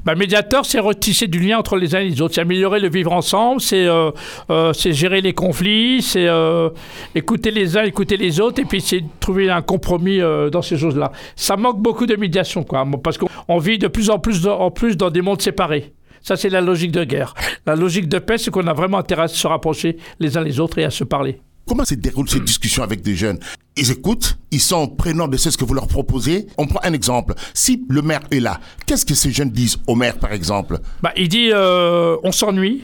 Bah, 0.03 0.15
médiateur, 0.15 0.65
c'est 0.65 0.79
retisser 0.79 1.27
du 1.27 1.39
lien 1.39 1.57
entre 1.57 1.77
les 1.77 1.95
uns 1.95 1.99
et 1.99 2.09
les 2.09 2.21
autres. 2.21 2.35
C'est 2.35 2.41
améliorer 2.41 2.79
le 2.79 2.89
vivre 2.89 3.13
ensemble, 3.13 3.61
c'est 3.61 3.85
euh, 3.85 4.11
euh, 4.49 4.73
gérer 4.73 5.21
les 5.21 5.33
conflits, 5.33 6.01
c'est 6.01 6.27
euh, 6.27 6.69
écouter 7.13 7.51
les 7.51 7.77
uns, 7.77 7.83
écouter 7.83 8.17
les 8.17 8.39
autres, 8.39 8.61
et 8.61 8.65
puis 8.65 8.81
c'est 8.81 9.03
trouver 9.19 9.49
un 9.49 9.61
compromis 9.61 10.19
dans 10.51 10.61
ces 10.61 10.77
choses-là. 10.77 11.11
Ça 11.35 11.57
manque 11.57 11.81
beaucoup 11.81 12.05
de 12.05 12.15
médiation, 12.15 12.63
quoi, 12.63 12.85
parce 13.03 13.17
qu'on 13.17 13.27
on 13.47 13.57
vit 13.57 13.77
de 13.77 13.87
plus 13.87 14.09
en 14.09 14.19
plus, 14.19 14.47
en 14.47 14.71
plus 14.71 14.97
dans 14.97 15.09
des 15.09 15.21
mondes 15.21 15.41
séparés. 15.41 15.93
Ça, 16.21 16.35
c'est 16.35 16.49
la 16.49 16.61
logique 16.61 16.91
de 16.91 17.03
guerre. 17.03 17.35
La 17.67 17.75
logique 17.75 18.09
de 18.09 18.17
paix, 18.17 18.39
c'est 18.39 18.49
qu'on 18.49 18.65
a 18.65 18.73
vraiment 18.73 18.97
intérêt 18.97 19.23
à 19.23 19.27
se 19.27 19.47
rapprocher 19.47 19.97
les 20.19 20.37
uns 20.37 20.41
les 20.41 20.59
autres 20.59 20.79
et 20.79 20.83
à 20.83 20.89
se 20.89 21.03
parler. 21.03 21.39
Comment 21.67 21.83
se 21.83 21.95
déroulent 21.95 22.29
ces 22.29 22.39
discussions 22.39 22.83
avec 22.83 23.01
des 23.01 23.15
jeunes? 23.15 23.39
Ils 23.75 23.89
écoutent, 23.89 24.37
ils 24.51 24.61
sont 24.61 24.87
prenants 24.87 25.27
de 25.27 25.35
ce 25.35 25.57
que 25.57 25.65
vous 25.65 25.73
leur 25.73 25.87
proposez. 25.87 26.45
On 26.59 26.67
prend 26.67 26.79
un 26.83 26.93
exemple. 26.93 27.33
Si 27.55 27.83
le 27.89 28.03
maire 28.03 28.21
est 28.29 28.39
là, 28.39 28.59
qu'est-ce 28.85 29.05
que 29.05 29.15
ces 29.15 29.31
jeunes 29.31 29.49
disent 29.49 29.77
au 29.87 29.95
maire, 29.95 30.19
par 30.19 30.31
exemple? 30.31 30.79
Bah, 31.01 31.11
il 31.17 31.27
dit 31.27 31.49
euh, 31.51 32.17
on 32.23 32.31
s'ennuie. 32.31 32.83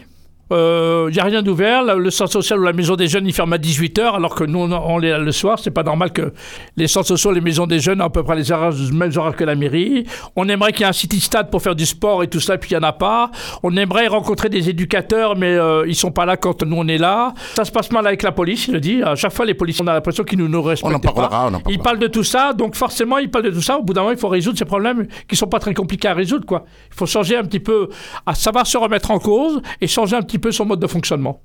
Il 0.55 1.13
n'y 1.13 1.19
a 1.19 1.23
rien 1.23 1.41
d'ouvert. 1.41 1.83
Le, 1.95 2.09
centre 2.09 2.31
social 2.31 2.59
ou 2.59 2.63
la 2.63 2.73
maison 2.73 2.95
des 2.95 3.07
jeunes, 3.07 3.25
il 3.27 3.33
ferme 3.33 3.53
à 3.53 3.57
18h, 3.57 4.15
alors 4.15 4.35
que 4.35 4.43
nous, 4.43 4.59
on, 4.59 4.71
on 4.71 5.01
est 5.01 5.09
là 5.09 5.19
le 5.19 5.31
soir. 5.31 5.59
C'est 5.59 5.71
pas 5.71 5.83
normal 5.83 6.11
que 6.11 6.33
les 6.77 6.87
centres 6.87 7.07
sociaux, 7.07 7.31
les 7.31 7.41
maisons 7.41 7.67
des 7.67 7.79
jeunes, 7.79 8.01
ont 8.01 8.05
à 8.05 8.09
peu 8.09 8.23
près 8.23 8.35
les, 8.35 8.51
horaires- 8.51 8.71
les 8.71 8.91
mêmes 8.97 9.11
horaires 9.15 9.35
que 9.35 9.43
la 9.43 9.55
mairie. 9.55 10.05
On 10.35 10.47
aimerait 10.49 10.71
qu'il 10.71 10.81
y 10.81 10.83
ait 10.83 10.89
un 10.89 10.93
city-stade 10.93 11.49
pour 11.49 11.61
faire 11.61 11.75
du 11.75 11.85
sport 11.85 12.23
et 12.23 12.27
tout 12.27 12.39
ça, 12.39 12.57
puis 12.57 12.71
il 12.71 12.77
n'y 12.77 12.83
en 12.83 12.87
a 12.87 12.93
pas. 12.93 13.31
On 13.63 13.75
aimerait 13.77 14.07
rencontrer 14.07 14.49
des 14.49 14.69
éducateurs, 14.69 15.35
mais 15.35 15.55
euh, 15.55 15.85
ils 15.87 15.95
sont 15.95 16.11
pas 16.11 16.25
là 16.25 16.37
quand 16.37 16.63
nous, 16.63 16.77
on 16.77 16.87
est 16.87 16.97
là. 16.97 17.33
Ça 17.55 17.65
se 17.65 17.71
passe 17.71 17.91
mal 17.91 18.05
avec 18.07 18.23
la 18.23 18.31
police, 18.31 18.67
il 18.67 18.73
le 18.73 18.79
dit. 18.79 19.01
À 19.03 19.15
chaque 19.15 19.33
fois, 19.33 19.45
les 19.45 19.53
policiers, 19.53 19.83
on 19.85 19.87
a 19.87 19.93
l'impression 19.93 20.23
qu'ils 20.23 20.39
nous, 20.39 20.47
nous 20.47 20.61
respectent 20.61 20.91
On 20.93 20.95
en 20.95 20.99
parlera, 20.99 21.29
pas. 21.29 21.35
on 21.43 21.47
en 21.47 21.51
parlera. 21.51 21.71
Ils 21.71 21.79
parlent 21.79 21.99
de 21.99 22.07
tout 22.07 22.23
ça, 22.23 22.53
donc 22.53 22.75
forcément, 22.75 23.17
ils 23.17 23.29
parlent 23.29 23.45
de 23.45 23.51
tout 23.51 23.61
ça. 23.61 23.77
Au 23.77 23.83
bout 23.83 23.93
d'un 23.93 24.01
moment, 24.01 24.11
il 24.13 24.19
faut 24.19 24.27
résoudre 24.27 24.57
ces 24.57 24.65
problèmes 24.65 25.07
qui 25.27 25.35
sont 25.35 25.47
pas 25.47 25.59
très 25.59 25.73
compliqués 25.73 26.07
à 26.09 26.13
résoudre, 26.13 26.45
quoi. 26.45 26.65
Il 26.91 26.95
faut 26.95 27.05
changer 27.05 27.37
un 27.37 27.43
petit 27.43 27.59
peu, 27.59 27.89
à 28.25 28.33
savoir 28.35 28.65
se 28.67 28.77
remettre 28.77 29.11
en 29.11 29.19
cause 29.19 29.61
et 29.79 29.87
changer 29.87 30.15
un 30.15 30.21
petit 30.21 30.39
peu 30.39 30.40
son 30.49 30.65
mode 30.65 30.79
de 30.79 30.87
fonctionnement. 30.87 31.41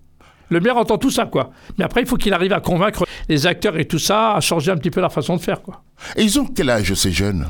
Le 0.48 0.60
maire 0.60 0.76
entend 0.76 0.96
tout 0.96 1.10
ça, 1.10 1.26
quoi. 1.26 1.50
Mais 1.76 1.84
après, 1.84 2.02
il 2.02 2.06
faut 2.06 2.16
qu'il 2.16 2.32
arrive 2.32 2.52
à 2.52 2.60
convaincre 2.60 3.04
les 3.28 3.46
acteurs 3.46 3.76
et 3.78 3.84
tout 3.84 3.98
ça 3.98 4.34
à 4.34 4.40
changer 4.40 4.70
un 4.70 4.76
petit 4.76 4.90
peu 4.90 5.00
leur 5.00 5.12
façon 5.12 5.36
de 5.36 5.40
faire, 5.40 5.60
quoi. 5.60 5.82
Et 6.16 6.22
ils 6.22 6.38
ont 6.38 6.46
quel 6.46 6.70
âge, 6.70 6.94
ces 6.94 7.10
jeunes? 7.10 7.46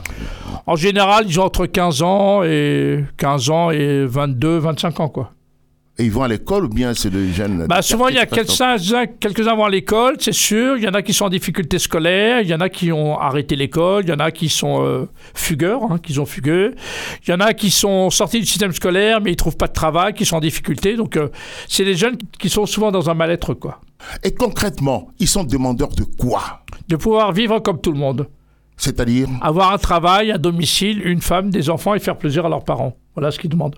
En 0.66 0.76
général, 0.76 1.26
ils 1.28 1.38
ont 1.38 1.44
entre 1.44 1.66
15 1.66 2.02
ans 2.02 2.42
et 2.42 3.04
15 3.18 3.50
ans 3.50 3.70
et 3.70 4.06
22, 4.06 4.56
25 4.58 5.00
ans, 5.00 5.08
quoi. 5.08 5.32
Et 5.98 6.04
ils 6.04 6.12
vont 6.12 6.22
à 6.22 6.28
l'école 6.28 6.66
ou 6.66 6.68
bien 6.68 6.92
c'est 6.92 7.08
des 7.08 7.32
jeunes 7.32 7.66
Bah, 7.66 7.80
souvent, 7.80 8.08
il 8.08 8.16
y 8.16 8.18
a 8.18 8.26
quelques-uns 8.26 8.76
quelques-uns 9.18 9.54
vont 9.54 9.64
à 9.64 9.70
l'école, 9.70 10.16
c'est 10.18 10.34
sûr. 10.34 10.76
Il 10.76 10.84
y 10.84 10.88
en 10.88 10.92
a 10.92 11.00
qui 11.00 11.14
sont 11.14 11.24
en 11.24 11.30
difficulté 11.30 11.78
scolaire, 11.78 12.42
il 12.42 12.48
y 12.48 12.54
en 12.54 12.60
a 12.60 12.68
qui 12.68 12.92
ont 12.92 13.18
arrêté 13.18 13.56
l'école, 13.56 14.04
il 14.04 14.10
y 14.10 14.12
en 14.12 14.18
a 14.18 14.30
qui 14.30 14.50
sont 14.50 14.84
euh, 14.84 15.08
fugueurs, 15.34 15.90
hein, 15.90 15.98
qui 15.98 16.12
sont 16.12 16.26
fugueux. 16.26 16.74
Il 17.26 17.30
y 17.30 17.32
en 17.32 17.40
a 17.40 17.54
qui 17.54 17.70
sont 17.70 18.10
sortis 18.10 18.40
du 18.40 18.46
système 18.46 18.72
scolaire, 18.72 19.22
mais 19.22 19.32
ils 19.32 19.36
trouvent 19.36 19.56
pas 19.56 19.68
de 19.68 19.72
travail, 19.72 20.12
qui 20.12 20.26
sont 20.26 20.36
en 20.36 20.40
difficulté. 20.40 20.96
Donc, 20.96 21.16
euh, 21.16 21.28
c'est 21.66 21.84
des 21.84 21.96
jeunes 21.96 22.18
qui 22.38 22.50
sont 22.50 22.66
souvent 22.66 22.92
dans 22.92 23.08
un 23.08 23.14
mal-être, 23.14 23.54
quoi. 23.54 23.80
Et 24.22 24.34
concrètement, 24.34 25.08
ils 25.18 25.28
sont 25.28 25.44
demandeurs 25.44 25.88
de 25.88 26.04
quoi? 26.04 26.60
De 26.88 26.96
pouvoir 26.96 27.32
vivre 27.32 27.60
comme 27.60 27.80
tout 27.80 27.92
le 27.92 27.98
monde. 27.98 28.28
C'est-à-dire? 28.76 29.28
Avoir 29.40 29.72
un 29.72 29.78
travail, 29.78 30.30
un 30.30 30.38
domicile, 30.38 31.00
une 31.06 31.22
femme, 31.22 31.48
des 31.48 31.70
enfants 31.70 31.94
et 31.94 32.00
faire 32.00 32.18
plaisir 32.18 32.44
à 32.44 32.50
leurs 32.50 32.64
parents. 32.64 32.94
Voilà 33.14 33.30
ce 33.30 33.38
qu'ils 33.38 33.48
demandent. 33.48 33.76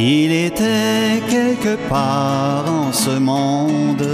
S'il 0.00 0.32
était 0.32 1.20
quelque 1.28 1.76
part 1.90 2.64
en 2.66 2.90
ce 2.90 3.18
monde 3.18 4.08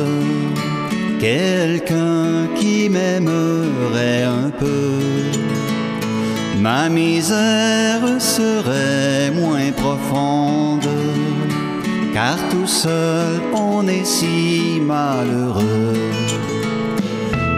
quelqu'un 1.20 2.48
qui 2.56 2.88
m'aimerait 2.88 4.24
un 4.24 4.50
peu, 4.50 4.98
ma 6.58 6.88
misère 6.88 8.02
serait 8.18 9.30
moins 9.30 9.70
profonde, 9.70 10.90
car 12.12 12.36
tout 12.50 12.66
seul 12.66 13.40
on 13.54 13.86
est 13.86 14.04
si 14.04 14.80
malheureux. 14.80 15.94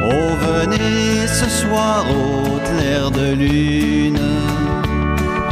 Oh, 0.05 0.31
venez 0.49 1.27
ce 1.27 1.49
soir 1.49 2.05
au 2.11 2.59
clair 2.69 3.11
de 3.11 3.33
lune 3.33 4.21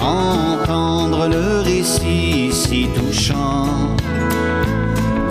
entendre 0.02 1.28
le 1.28 1.60
récit 1.60 2.25
si 2.56 2.88
touchant. 2.94 3.96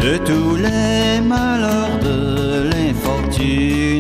De 0.02 0.18
tous 0.18 0.56
les 0.56 1.20
malheurs 1.22 1.98
de 2.00 2.70
l'infortune 2.70 3.95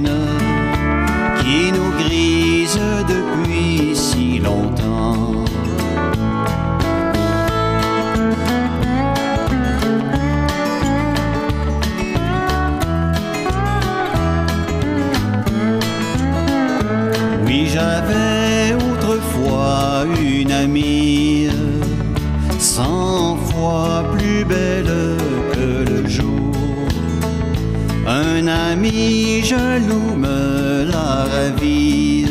jaloux 29.45 30.15
me 30.17 30.85
la 30.91 31.25
ravise. 31.33 32.29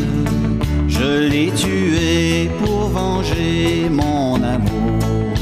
Je 0.89 1.29
l'ai 1.31 1.51
tué 1.53 2.51
pour 2.61 2.89
venger 2.89 3.89
mon 3.91 4.35
amour. 4.43 5.35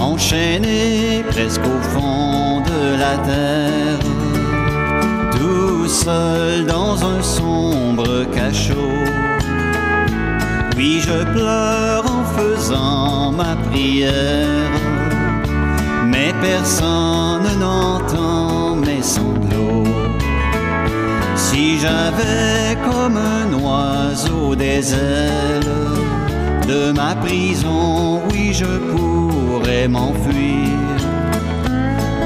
Enchaîné 0.00 1.24
presque 1.30 1.66
au 1.76 1.80
fond 1.92 2.60
de 2.70 2.82
la 3.02 3.14
terre, 3.30 4.06
tout 5.38 5.86
seul 5.88 6.66
dans 6.66 6.96
un 7.14 7.22
sombre 7.22 8.24
cachot. 8.34 9.04
Oui, 10.76 11.00
je 11.06 11.18
pleure 11.34 12.04
en 12.16 12.24
faisant 12.36 13.32
ma 13.32 13.54
prière, 13.70 14.72
mais 16.12 16.32
personne 16.40 17.48
n'entend 17.60 18.31
Si 21.36 21.78
j'avais 21.80 22.76
comme 22.88 23.16
un 23.16 23.52
oiseau 23.60 24.54
des 24.54 24.94
ailes 24.94 25.74
de 26.68 26.92
ma 26.92 27.16
prison, 27.16 28.22
oui, 28.30 28.52
je 28.52 28.64
pourrais 28.64 29.88
m'enfuir. 29.88 30.96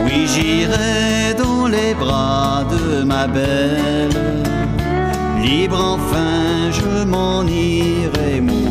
Oui, 0.05 0.27
j'irais 0.27 1.35
dans 1.39 1.67
les 1.67 1.95
bras 1.95 2.65
de 2.71 3.03
ma 3.05 3.27
belle. 3.27 4.45
Libre 5.43 5.97
enfin, 5.97 6.71
je 6.73 7.05
m'en 7.05 7.43
irai 7.47 8.41
mourir. 8.43 8.66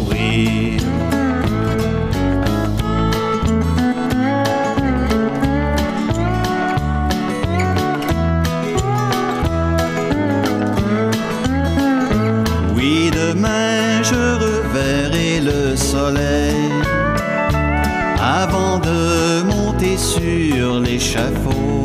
Avant 18.21 18.77
de 18.77 19.41
monter 19.43 19.97
sur 19.97 20.79
l'échafaud. 20.79 21.83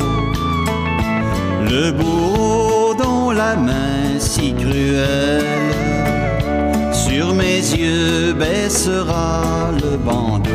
Le 1.70 1.92
bourreau 1.92 2.94
dont 2.94 3.30
la 3.30 3.56
main 3.56 4.18
si 4.18 4.52
cruelle 4.52 5.44
sur 6.92 7.34
mes 7.34 7.60
yeux 7.60 8.34
baissera 8.34 9.70
le 9.82 9.96
bandeau. 9.96 10.50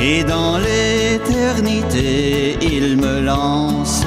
Et 0.00 0.24
dans 0.24 0.56
l'éternité, 0.58 2.56
il 2.62 2.96
me 2.96 3.20
lance 3.20 4.06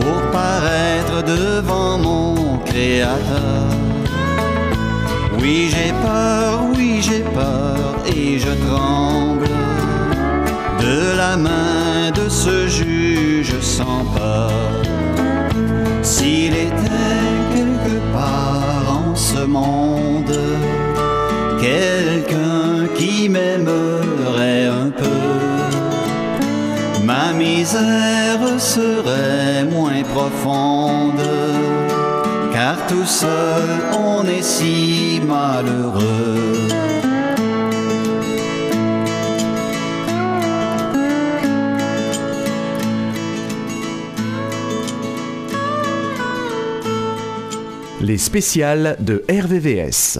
pour 0.00 0.30
paraître 0.30 1.22
devant 1.24 1.98
mon 1.98 2.58
Créateur. 2.64 3.81
Oui, 5.42 5.68
j'ai 5.70 5.92
peur, 6.00 6.60
oui, 6.72 7.02
j'ai 7.02 7.24
peur 7.34 7.96
et 8.06 8.38
je 8.38 8.52
tremble 8.64 9.48
de 10.80 11.16
la 11.16 11.36
main 11.36 12.12
de 12.14 12.28
ce 12.28 12.68
juge 12.68 13.58
sans 13.60 14.04
peur. 14.16 14.52
S'il 16.00 16.54
était 16.54 17.26
quelque 17.56 17.96
part 18.12 19.02
en 19.04 19.16
ce 19.16 19.40
monde, 19.40 20.38
quelqu'un 21.60 22.86
qui 22.96 23.28
m'aimerait 23.28 24.66
un 24.66 24.90
peu, 24.90 25.22
ma 27.04 27.32
misère 27.32 28.38
serait 28.58 29.64
moins 29.64 30.04
profonde, 30.14 31.21
seul 33.12 33.68
on 33.92 34.26
est 34.26 34.42
si 34.42 35.20
malheureux. 35.26 36.68
Les 48.00 48.18
spéciales 48.18 48.96
de 48.98 49.22
RVVS. 49.28 50.18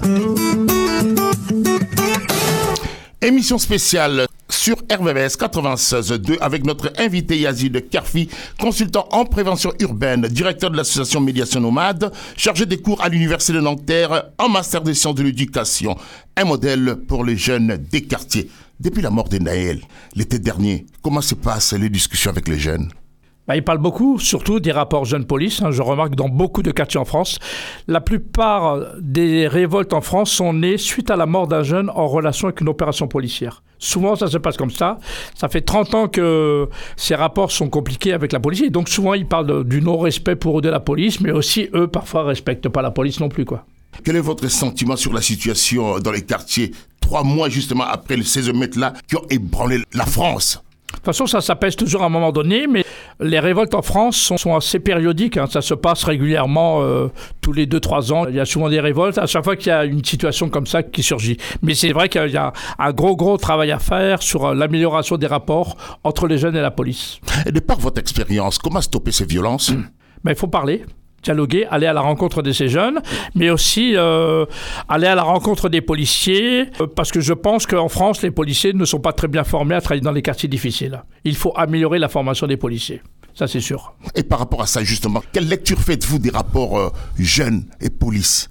Émission 3.23 3.59
spéciale 3.59 4.27
sur 4.63 4.77
RVVS 4.77 5.37
96.2 5.37 6.39
avec 6.41 6.65
notre 6.65 6.93
invité 6.97 7.37
Yazid 7.37 7.89
Karfi, 7.91 8.29
consultant 8.61 9.09
en 9.11 9.25
prévention 9.25 9.73
urbaine, 9.81 10.29
directeur 10.29 10.71
de 10.71 10.77
l'association 10.77 11.21
Médiation 11.21 11.61
Nomade, 11.61 12.13
chargé 12.37 12.65
des 12.65 12.77
cours 12.81 13.03
à 13.03 13.09
l'Université 13.09 13.55
de 13.55 13.61
Nanterre 13.61 14.31
en 14.39 14.49
master 14.49 14.83
des 14.83 14.95
sciences 14.95 15.17
de 15.17 15.25
l'éducation, 15.25 15.97
un 16.37 16.45
modèle 16.45 16.95
pour 17.09 17.25
les 17.25 17.37
jeunes 17.37 17.77
des 17.91 18.03
quartiers. 18.03 18.49
Depuis 18.79 19.03
la 19.03 19.11
mort 19.11 19.29
de 19.29 19.39
Naël, 19.39 19.81
l'été 20.15 20.39
dernier, 20.39 20.87
comment 21.03 21.23
se 21.23 21.35
passent 21.35 21.73
les 21.73 21.91
discussions 21.91 22.31
avec 22.31 22.47
les 22.47 22.61
jeunes? 22.61 22.89
Bah, 23.49 23.57
il 23.57 23.65
parle 23.65 23.79
beaucoup, 23.79 24.19
surtout 24.19 24.61
des 24.61 24.73
rapports 24.73 25.05
jeunes-police. 25.05 25.63
Hein. 25.63 25.71
Je 25.71 25.83
remarque 25.83 26.15
dans 26.15 26.29
beaucoup 26.29 26.63
de 26.63 26.71
quartiers 26.71 27.01
en 27.01 27.05
France, 27.05 27.39
la 27.89 28.01
plupart 28.01 28.79
des 29.01 29.49
révoltes 29.49 29.93
en 29.93 30.01
France 30.01 30.31
sont 30.31 30.53
nées 30.53 30.79
suite 30.79 31.11
à 31.11 31.17
la 31.17 31.27
mort 31.27 31.49
d'un 31.49 31.63
jeune 31.63 31.91
en 31.91 32.07
relation 32.07 32.49
avec 32.49 32.61
une 32.61 32.69
opération 32.69 33.09
policière. 33.09 33.63
Souvent, 33.79 34.15
ça 34.15 34.29
se 34.29 34.39
passe 34.39 34.57
comme 34.57 34.71
ça. 34.71 34.99
Ça 35.35 35.49
fait 35.49 35.61
30 35.61 35.95
ans 35.95 36.09
que 36.09 36.69
ces 36.97 37.17
rapports 37.17 37.51
sont 37.51 37.69
compliqués 37.69 38.13
avec 38.13 38.33
la 38.33 38.39
police. 38.39 38.63
Et 38.63 38.71
donc, 38.71 38.89
souvent, 38.89 39.15
ils 39.15 39.27
parlent 39.27 39.65
du 39.65 39.83
non-respect 39.83 40.37
pour 40.37 40.59
eux 40.59 40.63
de 40.63 40.69
la 40.69 40.79
police, 40.79 41.21
mais 41.21 41.33
aussi, 41.33 41.69
eux, 41.75 41.89
parfois, 41.89 42.23
respectent 42.23 42.69
pas 42.69 42.81
la 42.81 42.93
police 42.93 43.19
non 43.19 43.29
plus, 43.29 43.45
quoi. 43.45 43.67
Quel 44.05 44.17
est 44.17 44.21
votre 44.21 44.49
sentiment 44.49 44.97
sur 44.97 45.13
la 45.13 45.21
situation 45.21 45.99
dans 45.99 46.13
les 46.13 46.23
quartiers, 46.23 46.73
trois 47.01 47.25
mois 47.25 47.49
justement 47.49 47.85
après 47.85 48.17
les 48.17 48.25
16 48.25 48.53
mètres 48.55 48.79
là 48.79 48.95
qui 49.07 49.17
ont 49.17 49.27
ébranlé 49.29 49.83
la 49.93 50.07
France? 50.07 50.63
De 50.93 50.97
toute 50.97 51.05
façon, 51.07 51.27
ça 51.27 51.41
s'apaise 51.41 51.75
toujours 51.75 52.03
à 52.03 52.07
un 52.07 52.11
moment 52.11 52.33
donné, 52.33 52.67
mais 52.67 52.85
les 53.21 53.41
révoltes 53.41 53.75
en 53.75 53.83
France 53.83 54.17
sont, 54.17 54.37
sont 54.37 54.55
assez 54.55 54.79
périodiques. 54.79 55.37
Hein. 55.37 55.47
Ça 55.51 55.61
se 55.61 55.75
passe 55.75 56.05
régulièrement 56.05 56.83
euh, 56.83 57.09
tous 57.41 57.53
les 57.53 57.67
2-3 57.67 58.13
ans. 58.13 58.27
Il 58.29 58.37
y 58.37 58.41
a 58.41 58.45
souvent 58.45 58.69
des 58.69 58.81
révoltes 58.81 59.19
à 59.19 59.27
chaque 59.27 59.45
fois 59.45 59.57
qu'il 59.57 59.69
y 59.69 59.73
a 59.73 59.85
une 59.85 60.05
situation 60.05 60.49
comme 60.49 60.67
ça 60.67 60.83
qui 60.83 61.03
surgit. 61.03 61.39
Mais 61.63 61.75
c'est 61.75 61.93
vrai 61.93 62.09
qu'il 62.09 62.31
y 62.31 62.37
a 62.37 62.53
un 62.79 62.93
gros, 62.93 63.17
gros 63.17 63.37
travail 63.37 63.73
à 63.73 63.79
faire 63.79 64.23
sur 64.23 64.47
euh, 64.47 64.55
l'amélioration 64.55 65.17
des 65.17 65.27
rapports 65.27 65.77
entre 66.05 66.27
les 66.27 66.39
jeunes 66.39 66.57
et 66.57 66.61
la 66.61 66.71
police. 66.71 67.21
Et 67.47 67.53
de 67.53 67.61
par 67.61 67.79
votre 67.79 67.99
expérience, 67.99 68.59
comment 68.59 68.81
stopper 68.81 69.13
ces 69.13 69.25
violences? 69.25 69.73
Ben, 70.25 70.31
il 70.31 70.37
faut 70.37 70.47
parler 70.47 70.85
dialoguer, 71.23 71.67
aller 71.71 71.87
à 71.87 71.93
la 71.93 72.01
rencontre 72.01 72.43
de 72.43 72.53
ces 72.53 72.69
jeunes, 72.69 73.01
mais 73.35 73.51
aussi 73.51 73.95
euh, 73.97 74.45
aller 74.89 75.07
à 75.07 75.15
la 75.15 75.23
rencontre 75.23 75.69
des 75.69 75.81
policiers, 75.81 76.67
euh, 76.81 76.87
parce 76.87 77.11
que 77.11 77.21
je 77.21 77.33
pense 77.33 77.67
qu'en 77.67 77.89
France, 77.89 78.23
les 78.23 78.31
policiers 78.31 78.73
ne 78.73 78.85
sont 78.85 79.01
pas 79.01 79.13
très 79.13 79.29
bien 79.29 79.45
formés 79.45 79.75
à 79.75 79.81
travailler 79.81 80.03
dans 80.03 80.13
les 80.13 80.23
quartiers 80.23 80.49
difficiles. 80.49 81.03
Il 81.25 81.37
faut 81.37 81.53
améliorer 81.57 81.99
la 81.99 82.09
formation 82.09 82.47
des 82.47 82.57
policiers. 82.57 83.03
Ça, 83.35 83.47
c'est 83.47 83.61
sûr. 83.61 83.95
Et 84.15 84.23
par 84.23 84.39
rapport 84.39 84.61
à 84.61 84.67
ça, 84.67 84.85
justement, 84.85 85.23
quelle 85.33 85.49
lecture 85.49 85.79
faites-vous 85.79 86.19
des 86.19 86.31
rapports 86.31 86.79
euh, 86.79 86.91
jeunes 87.19 87.65
et 87.81 87.89
police? 87.89 88.51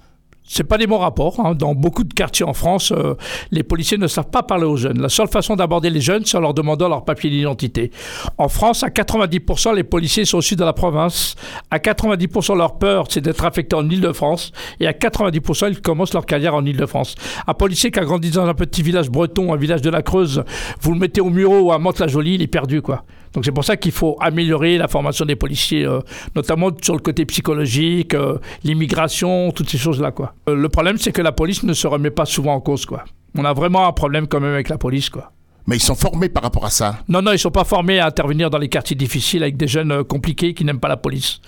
C'est 0.52 0.64
pas 0.64 0.76
des 0.76 0.86
bons 0.86 0.98
rapports. 0.98 1.40
Hein. 1.40 1.54
Dans 1.54 1.74
beaucoup 1.74 2.04
de 2.04 2.12
quartiers 2.12 2.44
en 2.44 2.52
France, 2.52 2.92
euh, 2.92 3.14
les 3.50 3.62
policiers 3.62 3.96
ne 3.96 4.06
savent 4.06 4.28
pas 4.28 4.42
parler 4.42 4.66
aux 4.66 4.76
jeunes. 4.76 5.00
La 5.00 5.08
seule 5.08 5.28
façon 5.28 5.56
d'aborder 5.56 5.88
les 5.88 6.02
jeunes, 6.02 6.26
c'est 6.26 6.36
en 6.36 6.40
leur 6.40 6.52
demandant 6.52 6.90
leur 6.90 7.06
papier 7.06 7.30
d'identité. 7.30 7.90
En 8.36 8.48
France, 8.48 8.82
à 8.82 8.88
90%, 8.88 9.74
les 9.74 9.82
policiers 9.82 10.26
sont 10.26 10.36
aussi 10.36 10.54
dans 10.54 10.66
la 10.66 10.74
province. 10.74 11.36
À 11.70 11.78
90%, 11.78 12.54
leur 12.54 12.76
peur, 12.76 13.06
c'est 13.08 13.22
d'être 13.22 13.46
affecté 13.46 13.74
en 13.74 13.88
Ile-de-France. 13.88 14.52
Et 14.78 14.86
à 14.86 14.92
90%, 14.92 15.70
ils 15.70 15.80
commencent 15.80 16.12
leur 16.12 16.26
carrière 16.26 16.54
en 16.54 16.66
Ile-de-France. 16.66 17.14
Un 17.46 17.54
policier 17.54 17.90
qui 17.90 17.98
a 17.98 18.04
grandi 18.04 18.30
dans 18.30 18.46
un 18.46 18.54
petit 18.54 18.82
village 18.82 19.08
breton, 19.08 19.54
un 19.54 19.56
village 19.56 19.80
de 19.80 19.88
la 19.88 20.02
Creuse, 20.02 20.44
vous 20.82 20.92
le 20.92 20.98
mettez 20.98 21.22
au 21.22 21.30
Muro 21.30 21.60
ou 21.60 21.72
à 21.72 21.78
Mantes-la-Jolie, 21.78 22.34
il 22.34 22.42
est 22.42 22.46
perdu, 22.46 22.82
quoi. 22.82 23.04
Donc 23.34 23.44
c'est 23.44 23.52
pour 23.52 23.64
ça 23.64 23.76
qu'il 23.76 23.92
faut 23.92 24.16
améliorer 24.20 24.78
la 24.78 24.88
formation 24.88 25.24
des 25.24 25.36
policiers, 25.36 25.86
euh, 25.86 26.00
notamment 26.36 26.70
sur 26.82 26.94
le 26.94 27.00
côté 27.00 27.24
psychologique, 27.24 28.14
euh, 28.14 28.38
l'immigration, 28.64 29.52
toutes 29.52 29.70
ces 29.70 29.78
choses-là. 29.78 30.10
Quoi. 30.10 30.34
Euh, 30.48 30.54
le 30.54 30.68
problème, 30.68 30.98
c'est 30.98 31.12
que 31.12 31.22
la 31.22 31.32
police 31.32 31.62
ne 31.62 31.72
se 31.72 31.86
remet 31.86 32.10
pas 32.10 32.26
souvent 32.26 32.54
en 32.54 32.60
cause. 32.60 32.84
Quoi. 32.84 33.04
On 33.36 33.44
a 33.44 33.52
vraiment 33.52 33.86
un 33.86 33.92
problème 33.92 34.26
quand 34.26 34.40
même 34.40 34.52
avec 34.52 34.68
la 34.68 34.78
police. 34.78 35.08
Quoi. 35.08 35.32
Mais 35.66 35.76
ils 35.76 35.82
sont 35.82 35.94
formés 35.94 36.28
par 36.28 36.42
rapport 36.42 36.64
à 36.64 36.70
ça 36.70 36.98
Non, 37.08 37.22
non, 37.22 37.30
ils 37.30 37.34
ne 37.34 37.38
sont 37.38 37.50
pas 37.50 37.64
formés 37.64 38.00
à 38.00 38.06
intervenir 38.06 38.50
dans 38.50 38.58
les 38.58 38.68
quartiers 38.68 38.96
difficiles 38.96 39.42
avec 39.42 39.56
des 39.56 39.68
jeunes 39.68 40.04
compliqués 40.04 40.54
qui 40.54 40.64
n'aiment 40.64 40.80
pas 40.80 40.88
la 40.88 40.96
police. 40.96 41.40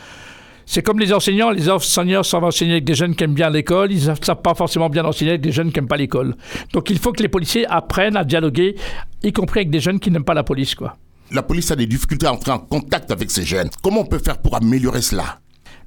C'est 0.66 0.82
comme 0.82 0.98
les 0.98 1.12
enseignants. 1.12 1.50
Les 1.50 1.68
enseignants 1.68 2.22
savent 2.22 2.44
enseigner 2.44 2.72
avec 2.72 2.84
des 2.84 2.94
jeunes 2.94 3.14
qui 3.14 3.24
aiment 3.24 3.34
bien 3.34 3.50
l'école. 3.50 3.92
Ils 3.92 4.08
ne 4.08 4.14
savent 4.14 4.40
pas 4.40 4.54
forcément 4.54 4.88
bien 4.88 5.04
enseigner 5.04 5.32
avec 5.32 5.42
des 5.42 5.52
jeunes 5.52 5.70
qui 5.70 5.78
n'aiment 5.78 5.88
pas 5.88 5.98
l'école. 5.98 6.36
Donc 6.72 6.88
il 6.88 6.98
faut 6.98 7.12
que 7.12 7.22
les 7.22 7.28
policiers 7.28 7.66
apprennent 7.66 8.16
à 8.16 8.24
dialoguer, 8.24 8.76
y 9.22 9.32
compris 9.32 9.60
avec 9.60 9.70
des 9.70 9.80
jeunes 9.80 10.00
qui 10.00 10.10
n'aiment 10.10 10.24
pas 10.24 10.32
la 10.32 10.44
police. 10.44 10.74
Quoi 10.74 10.96
la 11.34 11.42
police 11.42 11.70
a 11.70 11.76
des 11.76 11.86
difficultés 11.86 12.26
à 12.26 12.32
entrer 12.32 12.52
en 12.52 12.58
contact 12.58 13.10
avec 13.10 13.30
ces 13.30 13.42
jeunes. 13.44 13.68
Comment 13.82 14.00
on 14.02 14.06
peut 14.06 14.18
faire 14.20 14.38
pour 14.38 14.56
améliorer 14.56 15.02
cela? 15.02 15.40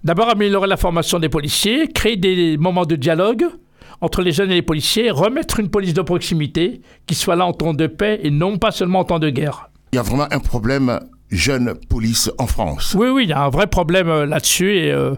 D'abord, 0.03 0.29
améliorer 0.29 0.67
la 0.67 0.77
formation 0.77 1.19
des 1.19 1.29
policiers, 1.29 1.87
créer 1.87 2.17
des 2.17 2.57
moments 2.57 2.85
de 2.85 2.95
dialogue 2.95 3.45
entre 4.01 4.21
les 4.21 4.31
jeunes 4.31 4.51
et 4.51 4.55
les 4.55 4.61
policiers, 4.61 5.09
remettre 5.09 5.59
une 5.59 5.69
police 5.69 5.93
de 5.93 6.01
proximité 6.01 6.81
qui 7.07 7.15
soit 7.15 7.35
là 7.35 7.45
en 7.45 7.53
temps 7.53 7.73
de 7.73 7.87
paix 7.87 8.19
et 8.21 8.29
non 8.29 8.57
pas 8.57 8.71
seulement 8.71 8.99
en 8.99 9.03
temps 9.05 9.19
de 9.19 9.29
guerre. 9.29 9.69
Il 9.93 9.95
y 9.95 9.99
a 9.99 10.03
vraiment 10.03 10.27
un 10.29 10.39
problème 10.39 10.99
jeune 11.31 11.73
police 11.89 12.29
en 12.37 12.45
France. 12.45 12.95
Oui, 12.97 13.07
oui, 13.09 13.23
il 13.23 13.29
y 13.29 13.33
a 13.33 13.43
un 13.43 13.49
vrai 13.49 13.67
problème 13.67 14.07
euh, 14.09 14.25
là-dessus 14.25 14.77
et 14.77 14.91
euh, 14.91 15.15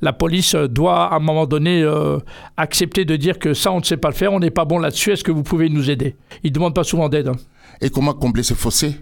la 0.00 0.12
police 0.12 0.54
doit 0.54 1.12
à 1.12 1.16
un 1.16 1.18
moment 1.18 1.46
donné 1.46 1.82
euh, 1.82 2.18
accepter 2.56 3.04
de 3.04 3.16
dire 3.16 3.38
que 3.38 3.52
ça, 3.52 3.72
on 3.72 3.80
ne 3.80 3.84
sait 3.84 3.96
pas 3.96 4.08
le 4.08 4.14
faire, 4.14 4.32
on 4.32 4.40
n'est 4.40 4.50
pas 4.50 4.64
bon 4.64 4.78
là-dessus, 4.78 5.10
est-ce 5.12 5.24
que 5.24 5.32
vous 5.32 5.42
pouvez 5.42 5.68
nous 5.68 5.90
aider? 5.90 6.16
Ils 6.44 6.50
ne 6.50 6.54
demandent 6.54 6.74
pas 6.74 6.84
souvent 6.84 7.08
d'aide. 7.08 7.28
hein. 7.28 7.36
Et 7.80 7.90
comment 7.90 8.12
combler 8.14 8.42
ce 8.42 8.54
fossé? 8.54 8.94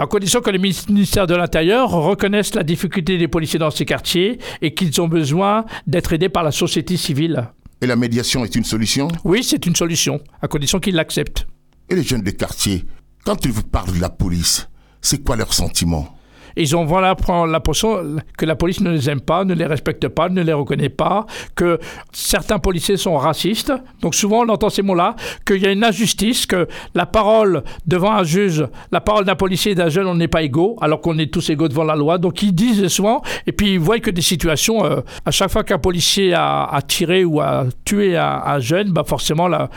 À 0.00 0.06
condition 0.06 0.40
que 0.40 0.50
le 0.50 0.58
ministère 0.58 1.26
de 1.26 1.34
l'Intérieur 1.34 1.90
reconnaisse 1.90 2.54
la 2.54 2.62
difficulté 2.62 3.18
des 3.18 3.26
policiers 3.26 3.58
dans 3.58 3.72
ces 3.72 3.84
quartiers 3.84 4.38
et 4.62 4.72
qu'ils 4.72 5.00
ont 5.00 5.08
besoin 5.08 5.64
d'être 5.88 6.12
aidés 6.12 6.28
par 6.28 6.44
la 6.44 6.52
société 6.52 6.96
civile. 6.96 7.48
Et 7.80 7.86
la 7.88 7.96
médiation 7.96 8.44
est 8.44 8.54
une 8.54 8.62
solution? 8.62 9.08
Oui, 9.24 9.42
c'est 9.42 9.66
une 9.66 9.74
solution, 9.74 10.20
à 10.40 10.46
condition 10.46 10.78
qu'ils 10.78 10.94
l'acceptent. 10.94 11.48
Et 11.88 11.96
les 11.96 12.04
jeunes 12.04 12.22
de 12.22 12.30
quartier, 12.30 12.84
quand 13.24 13.44
ils 13.44 13.50
vous 13.50 13.64
parlent 13.64 13.92
de 13.92 14.00
la 14.00 14.08
police, 14.08 14.68
c'est 15.00 15.24
quoi 15.24 15.34
leur 15.34 15.52
sentiment? 15.52 16.16
Ils 16.56 16.76
ont 16.76 16.84
voilà 16.84 17.14
l'impression 17.46 18.16
que 18.36 18.46
la 18.46 18.56
police 18.56 18.80
ne 18.80 18.90
les 18.90 19.10
aime 19.10 19.20
pas, 19.20 19.44
ne 19.44 19.54
les 19.54 19.66
respecte 19.66 20.08
pas, 20.08 20.28
ne 20.28 20.42
les 20.42 20.52
reconnaît 20.52 20.88
pas, 20.88 21.26
que 21.54 21.78
certains 22.12 22.58
policiers 22.58 22.96
sont 22.96 23.16
racistes. 23.16 23.72
Donc 24.00 24.14
souvent 24.14 24.44
on 24.44 24.48
entend 24.48 24.70
ces 24.70 24.82
mots-là, 24.82 25.16
qu'il 25.46 25.62
y 25.62 25.66
a 25.66 25.72
une 25.72 25.84
injustice, 25.84 26.46
que 26.46 26.68
la 26.94 27.06
parole 27.06 27.62
devant 27.86 28.12
un 28.12 28.24
juge, 28.24 28.66
la 28.92 29.00
parole 29.00 29.24
d'un 29.24 29.36
policier 29.36 29.72
et 29.72 29.74
d'un 29.74 29.88
jeune, 29.88 30.06
on 30.06 30.14
n'est 30.14 30.28
pas 30.28 30.42
égaux, 30.42 30.76
alors 30.80 31.00
qu'on 31.00 31.18
est 31.18 31.32
tous 31.32 31.50
égaux 31.50 31.68
devant 31.68 31.84
la 31.84 31.96
loi. 31.96 32.18
Donc 32.18 32.42
ils 32.42 32.52
disent 32.52 32.88
souvent, 32.88 33.22
et 33.46 33.52
puis 33.52 33.74
ils 33.74 33.80
voient 33.80 33.98
que 34.00 34.10
des 34.10 34.22
situations, 34.22 34.84
euh, 34.84 35.00
à 35.24 35.30
chaque 35.30 35.50
fois 35.50 35.64
qu'un 35.64 35.78
policier 35.78 36.34
a, 36.34 36.78
tiré 36.86 37.24
ou 37.24 37.40
a 37.40 37.66
tué 37.84 38.16
un, 38.16 38.42
un 38.44 38.58
jeune, 38.60 38.90
bah 38.90 39.04
forcément 39.06 39.48
la, 39.48 39.68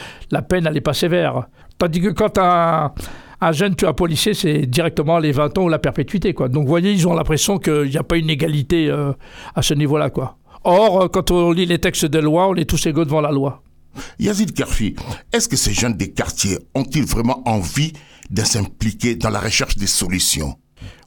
peine 0.41 0.65
elle 0.67 0.73
n'est 0.73 0.81
pas 0.81 0.93
sévère. 0.93 1.47
Tandis 1.77 2.01
que 2.01 2.10
quand 2.10 2.38
un 2.38 2.91
un 3.41 3.51
jeune 3.51 3.75
un 3.84 3.93
policier, 3.93 4.34
c'est 4.34 4.67
directement 4.67 5.17
les 5.17 5.32
20 5.32 5.58
ans 5.58 5.63
ou 5.63 5.69
la 5.69 5.80
perpétuité. 5.80 6.34
Quoi. 6.34 6.47
Donc, 6.47 6.63
vous 6.63 6.69
voyez, 6.69 6.91
ils 6.91 7.08
ont 7.08 7.13
l'impression 7.13 7.58
qu'il 7.58 7.89
n'y 7.89 7.97
a 7.97 8.04
pas 8.04 8.17
une 8.17 8.30
égalité 8.30 8.88
euh, 8.89 9.13
à 9.56 9.63
ce 9.63 9.73
niveau-là. 9.73 10.12
Quoi. 10.12 10.38
Or, 10.63 11.01
euh, 11.01 11.08
quand 11.08 11.32
on 11.32 11.51
lit 11.51 11.65
les 11.65 11.80
textes 11.80 12.06
de 12.06 12.19
loi, 12.19 12.49
on 12.49 12.56
est 12.56 12.69
tous 12.69 12.86
égaux 12.86 13.04
devant 13.04 13.21
la 13.21 13.32
loi. 13.32 13.63
Yazid 14.19 14.54
Karfi, 14.54 14.95
est-ce 15.34 15.49
que 15.49 15.58
ces 15.58 15.73
jeunes 15.73 15.97
des 15.97 16.12
quartiers 16.12 16.60
ont-ils 16.75 17.04
vraiment 17.04 17.41
envie 17.45 17.93
de 18.30 18.41
s'impliquer 18.43 19.15
dans 19.15 19.30
la 19.30 19.39
recherche 19.39 19.75
des 19.75 19.88
solutions? 19.88 20.56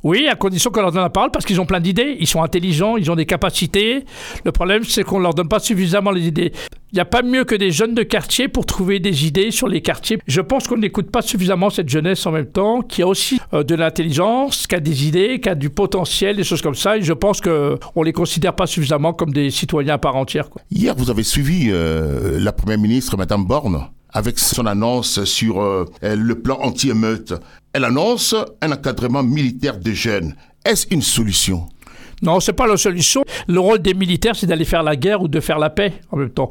Oui, 0.03 0.29
à 0.29 0.35
condition 0.35 0.71
qu'on 0.71 0.83
leur 0.83 0.93
donne 0.93 1.03
la 1.03 1.11
parole, 1.11 1.31
parce 1.31 1.47
qu'ils 1.47 1.61
ont 1.61 1.67
plein 1.67 1.81
d'idées, 1.81 2.17
ils 2.21 2.27
sont 2.27 2.43
intelligents, 2.43 2.97
ils 2.97 3.11
ont 3.11 3.17
des 3.17 3.25
capacités. 3.25 4.05
Le 4.45 4.53
problème, 4.53 4.85
c'est 4.85 5.03
qu'on 5.03 5.19
ne 5.19 5.23
leur 5.23 5.35
donne 5.35 5.49
pas 5.49 5.61
suffisamment 5.61 6.11
les 6.11 6.27
idées. 6.27 6.53
Il 6.95 6.99
n'y 6.99 7.01
a 7.01 7.07
pas 7.07 7.23
mieux 7.23 7.43
que 7.43 7.57
des 7.57 7.73
jeunes 7.73 7.97
de 7.97 8.05
quartier 8.05 8.47
pour 8.47 8.67
trouver 8.67 9.01
des 9.01 9.27
idées 9.27 9.51
sur 9.51 9.67
les 9.67 9.83
quartiers. 9.83 10.21
Je 10.29 10.41
pense 10.41 10.69
qu'on 10.69 10.77
n'écoute 10.77 11.11
pas 11.11 11.23
suffisamment 11.23 11.69
cette 11.69 11.89
jeunesse 11.89 12.25
en 12.25 12.31
même 12.31 12.47
temps, 12.47 12.83
qui 12.83 13.03
a 13.03 13.09
aussi 13.09 13.41
euh, 13.53 13.65
de 13.65 13.75
l'intelligence, 13.75 14.69
qui 14.69 14.77
a 14.77 14.79
des 14.79 15.09
idées, 15.09 15.41
qui 15.41 15.49
a 15.49 15.57
du 15.57 15.71
potentiel, 15.71 16.37
des 16.37 16.45
choses 16.45 16.63
comme 16.63 16.77
ça. 16.77 16.97
Et 16.97 17.03
je 17.03 17.13
pense 17.13 17.41
qu'on 17.41 17.79
ne 17.97 18.05
les 18.05 18.13
considère 18.13 18.55
pas 18.55 18.69
suffisamment 18.69 19.13
comme 19.13 19.33
des 19.33 19.51
citoyens 19.51 19.95
à 19.95 19.99
part 19.99 20.15
entière. 20.15 20.49
Hier, 20.71 20.95
vous 20.97 21.11
avez 21.11 21.25
suivi 21.25 21.67
euh, 21.73 22.39
la 22.39 22.53
Première 22.53 22.79
ministre, 22.79 23.17
Madame 23.17 23.45
Borne, 23.45 23.89
avec 24.11 24.39
son 24.39 24.65
annonce 24.65 25.25
sur 25.25 25.61
euh, 25.61 25.87
le 26.01 26.35
plan 26.37 26.61
anti-émeute. 26.63 27.35
Elle 27.73 27.87
annonce 27.87 28.37
un 28.63 28.71
encadrement 28.71 29.25
militaire 29.25 29.79
des 29.79 29.97
jeunes. 29.97 30.37
Est-ce 30.65 30.87
une 30.93 31.03
solution? 31.03 31.67
Non, 32.25 32.41
c'est 32.41 32.53
pas 32.53 32.67
la 32.67 32.77
solution. 32.77 33.23
Le 33.47 33.61
rôle 33.61 33.81
des 33.81 33.95
militaires, 33.95 34.35
c'est 34.35 34.47
d'aller 34.47 34.65
faire 34.65 34.83
la 34.83 34.97
guerre 34.97 35.23
ou 35.23 35.29
de 35.29 35.41
faire 35.41 35.59
la 35.59 35.71
paix 35.71 35.93
en 36.11 36.17
même 36.17 36.31
temps. 36.31 36.49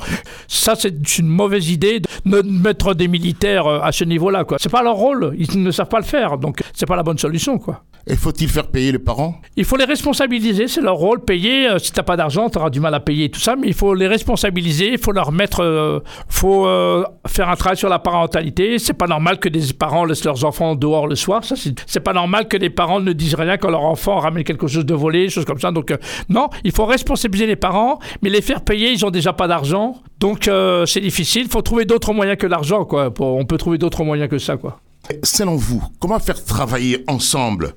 Ça, 0.48 0.76
c'est 0.78 1.18
une 1.18 1.28
mauvaise 1.28 1.70
idée 1.70 2.00
de 2.00 2.42
mettre 2.42 2.94
des 2.94 3.08
militaires 3.08 3.68
à 3.68 3.92
ce 3.92 4.04
niveau-là. 4.04 4.44
Quoi. 4.44 4.58
C'est 4.60 4.72
pas 4.72 4.84
leur 4.84 4.96
rôle. 4.96 5.36
Ils 5.38 5.62
ne 5.62 5.72
savent 5.72 5.90
pas 5.90 6.00
le 6.00 6.06
faire. 6.06 6.38
Donc, 6.38 6.62
c'est 6.74 6.86
pas 6.86 6.96
la 6.96 7.04
bonne 7.04 7.18
solution, 7.18 7.58
quoi. 7.58 7.84
Et 8.06 8.18
faut-il 8.18 8.50
faire 8.50 8.68
payer 8.68 8.92
les 8.92 9.00
parents? 9.00 9.36
Il 9.56 9.64
faut 9.64 9.78
les 9.78 9.86
responsabiliser, 9.86 10.68
c'est 10.68 10.82
leur 10.82 10.96
rôle. 10.96 11.22
Payer, 11.22 11.70
euh, 11.70 11.80
si 11.80 11.94
t'as 11.94 12.04
pas 12.04 12.18
d'argent, 12.18 12.50
tu 12.50 12.58
auras 12.58 12.70
du 12.70 12.82
mal 12.82 12.94
à 12.94 13.00
payer 13.00 13.30
tout 13.30 13.40
ça, 13.40 13.56
mais 13.56 13.68
il 13.68 13.74
faut 13.74 13.94
les 13.94 14.08
responsabiliser, 14.08 14.92
il 14.92 14.98
faut 14.98 15.14
leur 15.14 15.32
mettre, 15.32 15.62
euh, 15.62 16.02
faut 16.28 16.68
euh, 16.68 17.06
faire 17.28 17.48
un 17.48 17.56
travail 17.56 17.78
sur 17.78 17.88
la 17.88 18.00
parentalité. 18.00 18.78
C'est 18.78 18.94
pas 18.94 19.08
normal 19.08 19.40
que 19.40 19.48
des 19.48 19.72
parents 19.72 20.04
laissent 20.04 20.26
leurs 20.26 20.44
enfants 20.44 20.76
dehors 20.76 21.08
le 21.08 21.16
soir. 21.16 21.46
Ça, 21.46 21.56
c'est 21.56 22.00
pas 22.02 22.12
normal 22.12 22.50
que 22.50 22.58
les 22.58 22.70
parents 22.70 23.00
ne 23.00 23.14
disent 23.14 23.36
rien 23.36 23.56
quand 23.56 23.70
leur 23.70 23.86
enfant 23.86 24.20
ramène 24.20 24.44
quelque 24.44 24.68
chose 24.68 24.86
de 24.86 24.94
volé, 24.94 25.30
choses 25.30 25.46
comme 25.46 25.60
ça. 25.60 25.63
Donc 25.72 25.92
euh, 25.92 25.98
non, 26.30 26.50
il 26.64 26.72
faut 26.72 26.86
responsabiliser 26.86 27.48
les 27.48 27.56
parents, 27.56 28.00
mais 28.22 28.30
les 28.30 28.42
faire 28.42 28.62
payer, 28.62 28.92
ils 28.92 29.06
ont 29.06 29.12
déjà 29.12 29.34
pas 29.34 29.48
d'argent, 29.48 30.02
donc 30.20 30.48
euh, 30.48 30.86
c'est 30.86 31.02
difficile. 31.02 31.44
Il 31.44 31.52
faut 31.52 31.62
trouver 31.62 31.86
d'autres 31.86 32.14
moyens 32.14 32.38
que 32.38 32.48
l'argent. 32.48 32.88
On 33.20 33.46
peut 33.46 33.58
trouver 33.58 33.78
d'autres 33.78 34.04
moyens 34.04 34.30
que 34.30 34.38
ça, 34.38 34.58
quoi. 34.58 34.80
Selon 35.24 35.56
vous, 35.56 35.84
comment 36.00 36.20
faire 36.20 36.44
travailler 36.44 37.04
ensemble 37.08 37.74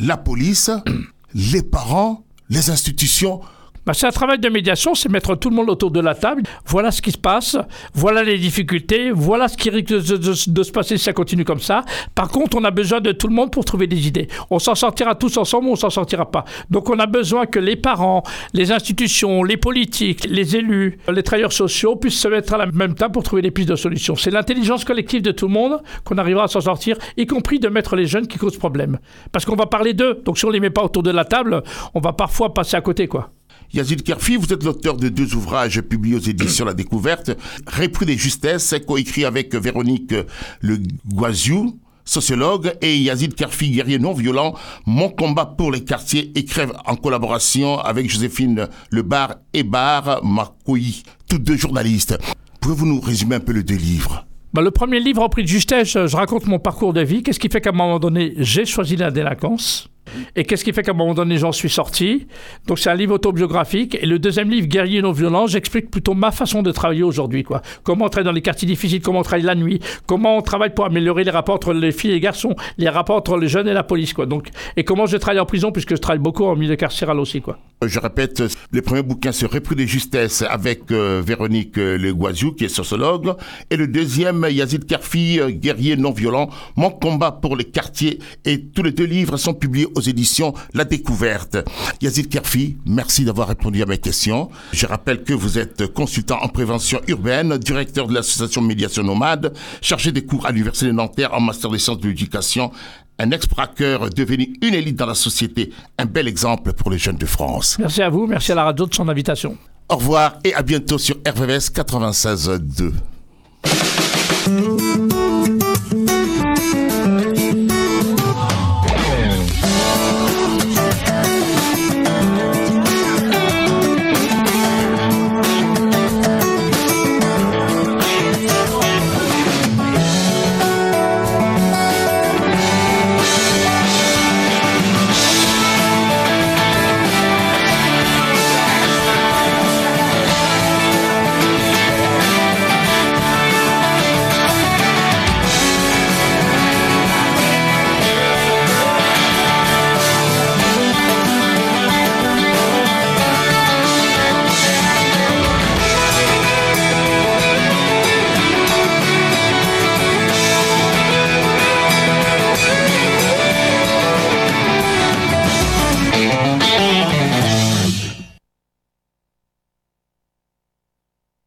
la 0.00 0.16
police, 0.16 0.70
les 1.34 1.62
parents, 1.62 2.24
les 2.48 2.70
institutions 2.70 3.40
bah, 3.86 3.94
c'est 3.94 4.06
un 4.06 4.12
travail 4.12 4.38
de 4.38 4.48
médiation, 4.48 4.94
c'est 4.94 5.08
mettre 5.08 5.34
tout 5.34 5.50
le 5.50 5.56
monde 5.56 5.70
autour 5.70 5.90
de 5.90 6.00
la 6.00 6.14
table. 6.14 6.42
Voilà 6.66 6.90
ce 6.90 7.02
qui 7.02 7.10
se 7.10 7.18
passe, 7.18 7.56
voilà 7.94 8.22
les 8.22 8.38
difficultés, 8.38 9.10
voilà 9.10 9.48
ce 9.48 9.56
qui 9.56 9.70
risque 9.70 9.88
de, 9.88 10.32
se 10.32 10.70
passer 10.70 10.98
si 10.98 11.04
ça 11.04 11.12
continue 11.12 11.44
comme 11.44 11.60
ça. 11.60 11.84
Par 12.14 12.28
contre, 12.28 12.56
on 12.56 12.64
a 12.64 12.70
besoin 12.70 13.00
de 13.00 13.12
tout 13.12 13.26
le 13.26 13.34
monde 13.34 13.50
pour 13.50 13.64
trouver 13.64 13.86
des 13.86 14.06
idées. 14.06 14.28
On 14.50 14.58
s'en 14.58 14.74
sortira 14.74 15.14
tous 15.14 15.36
ensemble 15.36 15.66
ou 15.68 15.72
on 15.72 15.76
s'en 15.76 15.90
sortira 15.90 16.30
pas. 16.30 16.44
Donc 16.70 16.90
on 16.90 16.98
a 16.98 17.06
besoin 17.06 17.46
que 17.46 17.58
les 17.58 17.76
parents, 17.76 18.22
les 18.52 18.70
institutions, 18.72 19.42
les 19.42 19.56
politiques, 19.56 20.26
les 20.28 20.56
élus, 20.56 20.98
les 21.12 21.22
travailleurs 21.22 21.52
sociaux 21.52 21.96
puissent 21.96 22.20
se 22.20 22.28
mettre 22.28 22.54
à 22.54 22.58
la 22.58 22.66
même 22.66 22.94
table 22.94 23.12
pour 23.12 23.22
trouver 23.22 23.42
des 23.42 23.50
pistes 23.50 23.68
de 23.70 23.76
solutions. 23.76 24.14
C'est 24.14 24.30
l'intelligence 24.30 24.84
collective 24.84 25.22
de 25.22 25.32
tout 25.32 25.48
le 25.48 25.52
monde 25.52 25.82
qu'on 26.04 26.18
arrivera 26.18 26.44
à 26.44 26.48
s'en 26.48 26.60
sortir, 26.60 26.96
y 27.16 27.26
compris 27.26 27.58
de 27.58 27.68
mettre 27.68 27.96
les 27.96 28.06
jeunes 28.06 28.26
qui 28.26 28.38
causent 28.38 28.58
problème. 28.58 28.98
Parce 29.32 29.44
qu'on 29.44 29.56
va 29.56 29.66
parler 29.66 29.92
d'eux. 29.92 30.22
Donc 30.24 30.38
si 30.38 30.44
on 30.44 30.50
les 30.50 30.60
met 30.60 30.70
pas 30.70 30.84
autour 30.84 31.02
de 31.02 31.10
la 31.10 31.24
table, 31.24 31.62
on 31.94 32.00
va 32.00 32.12
parfois 32.12 32.54
passer 32.54 32.76
à 32.76 32.80
côté, 32.80 33.08
quoi. 33.08 33.30
Yazid 33.72 34.02
Kerfi, 34.02 34.36
vous 34.36 34.52
êtes 34.52 34.64
l'auteur 34.64 34.96
de 34.96 35.08
deux 35.08 35.34
ouvrages 35.34 35.80
publiés 35.80 36.16
aux 36.16 36.20
éditions 36.20 36.64
La 36.64 36.74
Découverte. 36.74 37.30
Repris 37.66 38.06
des 38.06 38.16
justesses, 38.16 38.74
coécrit 38.86 39.24
avec 39.24 39.54
Véronique 39.54 40.14
Le 40.60 40.78
Guaziou, 41.12 41.78
sociologue, 42.04 42.74
et 42.82 42.98
Yazid 42.98 43.34
Kerfi, 43.34 43.70
guerrier 43.70 43.98
non 43.98 44.12
violent, 44.12 44.54
Mon 44.86 45.08
combat 45.08 45.46
pour 45.46 45.72
les 45.72 45.84
quartiers, 45.84 46.32
écrivent 46.34 46.74
en 46.86 46.96
collaboration 46.96 47.78
avec 47.78 48.10
Joséphine 48.10 48.68
Lebar 48.90 49.36
et 49.54 49.62
Bar 49.62 50.24
Marcoui, 50.24 51.02
toutes 51.28 51.44
deux 51.44 51.56
journalistes. 51.56 52.18
Pouvez-vous 52.60 52.86
nous 52.86 53.00
résumer 53.00 53.36
un 53.36 53.40
peu 53.40 53.52
les 53.52 53.62
deux 53.62 53.76
livres? 53.76 54.26
Bah, 54.52 54.60
le 54.60 54.70
premier 54.70 55.00
livre, 55.00 55.22
Repris 55.22 55.44
de 55.44 55.48
justesse, 55.48 55.92
je 55.92 56.16
raconte 56.16 56.46
mon 56.46 56.58
parcours 56.58 56.92
de 56.92 57.00
vie. 57.00 57.22
Qu'est-ce 57.22 57.40
qui 57.40 57.48
fait 57.48 57.62
qu'à 57.62 57.70
un 57.70 57.72
moment 57.72 57.98
donné, 57.98 58.34
j'ai 58.36 58.66
choisi 58.66 58.96
la 58.96 59.10
délinquance? 59.10 59.88
Et 60.36 60.44
qu'est-ce 60.44 60.64
qui 60.64 60.72
fait 60.72 60.82
qu'à 60.82 60.92
un 60.92 60.94
moment 60.94 61.14
donné, 61.14 61.38
j'en 61.38 61.52
suis 61.52 61.70
sorti? 61.70 62.26
Donc, 62.66 62.78
c'est 62.78 62.90
un 62.90 62.94
livre 62.94 63.14
autobiographique. 63.14 63.96
Et 64.00 64.06
le 64.06 64.18
deuxième 64.18 64.50
livre, 64.50 64.66
Guerrier 64.66 65.02
non 65.02 65.12
violent, 65.12 65.46
j'explique 65.46 65.90
plutôt 65.90 66.14
ma 66.14 66.30
façon 66.30 66.62
de 66.62 66.70
travailler 66.70 67.02
aujourd'hui. 67.02 67.42
quoi. 67.42 67.62
Comment 67.82 68.06
on 68.06 68.08
travaille 68.08 68.26
dans 68.26 68.32
les 68.32 68.42
quartiers 68.42 68.66
difficiles, 68.66 69.00
comment 69.00 69.20
on 69.20 69.22
travaille 69.22 69.44
la 69.44 69.54
nuit, 69.54 69.80
comment 70.06 70.36
on 70.36 70.42
travaille 70.42 70.74
pour 70.74 70.84
améliorer 70.84 71.24
les 71.24 71.30
rapports 71.30 71.54
entre 71.54 71.72
les 71.72 71.92
filles 71.92 72.10
et 72.10 72.14
les 72.14 72.20
garçons, 72.20 72.54
les 72.78 72.88
rapports 72.88 73.16
entre 73.16 73.36
les 73.36 73.48
jeunes 73.48 73.68
et 73.68 73.72
la 73.72 73.82
police. 73.82 74.12
Quoi. 74.12 74.26
Donc, 74.26 74.48
et 74.76 74.84
comment 74.84 75.06
je 75.06 75.16
travaille 75.16 75.40
en 75.40 75.46
prison, 75.46 75.72
puisque 75.72 75.90
je 75.90 76.00
travaille 76.00 76.22
beaucoup 76.22 76.44
en 76.44 76.56
milieu 76.56 76.76
carcéral 76.76 77.18
aussi. 77.18 77.40
Quoi. 77.40 77.58
Je 77.84 77.98
répète, 77.98 78.42
le 78.70 78.82
premier 78.82 79.02
bouquin, 79.02 79.32
c'est 79.32 79.46
Repris 79.46 79.74
des 79.76 79.86
justesses 79.86 80.42
avec 80.48 80.90
euh, 80.90 81.22
Véronique 81.24 81.78
euh, 81.78 81.98
Le 81.98 82.14
Guaziou, 82.14 82.52
qui 82.52 82.64
est 82.64 82.68
sociologue. 82.68 83.34
Et 83.70 83.76
le 83.76 83.86
deuxième, 83.86 84.46
Yazid 84.48 84.86
Karfi, 84.86 85.40
euh, 85.40 85.50
guerrier 85.50 85.96
non 85.96 86.12
violent, 86.12 86.48
Mon 86.76 86.90
combat 86.90 87.32
pour 87.32 87.56
les 87.56 87.64
quartiers. 87.64 88.18
Et 88.44 88.62
tous 88.66 88.82
les 88.82 88.92
deux 88.92 89.04
livres 89.04 89.36
sont 89.36 89.54
publiés 89.54 89.88
aux 89.94 90.00
éditions 90.08 90.54
La 90.74 90.84
Découverte. 90.84 91.58
Yazid 92.00 92.28
Karfi, 92.28 92.76
merci 92.86 93.24
d'avoir 93.24 93.48
répondu 93.48 93.82
à 93.82 93.86
mes 93.86 93.98
questions. 93.98 94.50
Je 94.72 94.86
rappelle 94.86 95.22
que 95.22 95.32
vous 95.32 95.58
êtes 95.58 95.86
consultant 95.92 96.38
en 96.42 96.48
prévention 96.48 97.00
urbaine, 97.08 97.56
directeur 97.58 98.06
de 98.06 98.14
l'association 98.14 98.62
Médiation 98.62 99.02
Nomade, 99.02 99.52
chargé 99.80 100.12
des 100.12 100.24
cours 100.24 100.46
à 100.46 100.50
l'Université 100.52 100.86
de 100.86 100.92
Nanterre 100.92 101.34
en 101.34 101.40
master 101.40 101.70
des 101.70 101.78
sciences 101.78 101.98
de 101.98 102.08
l'éducation, 102.08 102.70
un 103.18 103.30
ex-braqueur 103.30 104.10
devenu 104.10 104.54
une 104.62 104.74
élite 104.74 104.96
dans 104.96 105.06
la 105.06 105.14
société, 105.14 105.70
un 105.98 106.06
bel 106.06 106.26
exemple 106.28 106.72
pour 106.72 106.90
les 106.90 106.98
jeunes 106.98 107.16
de 107.16 107.26
France. 107.26 107.76
Merci 107.78 108.02
à 108.02 108.08
vous, 108.08 108.26
merci 108.26 108.52
à 108.52 108.54
la 108.54 108.64
radio 108.64 108.86
de 108.86 108.94
son 108.94 109.08
invitation. 109.08 109.56
Au 109.88 109.96
revoir 109.96 110.38
et 110.44 110.54
à 110.54 110.62
bientôt 110.62 110.98
sur 110.98 111.16
RVVS 111.26 111.70
96.2. 111.70 112.92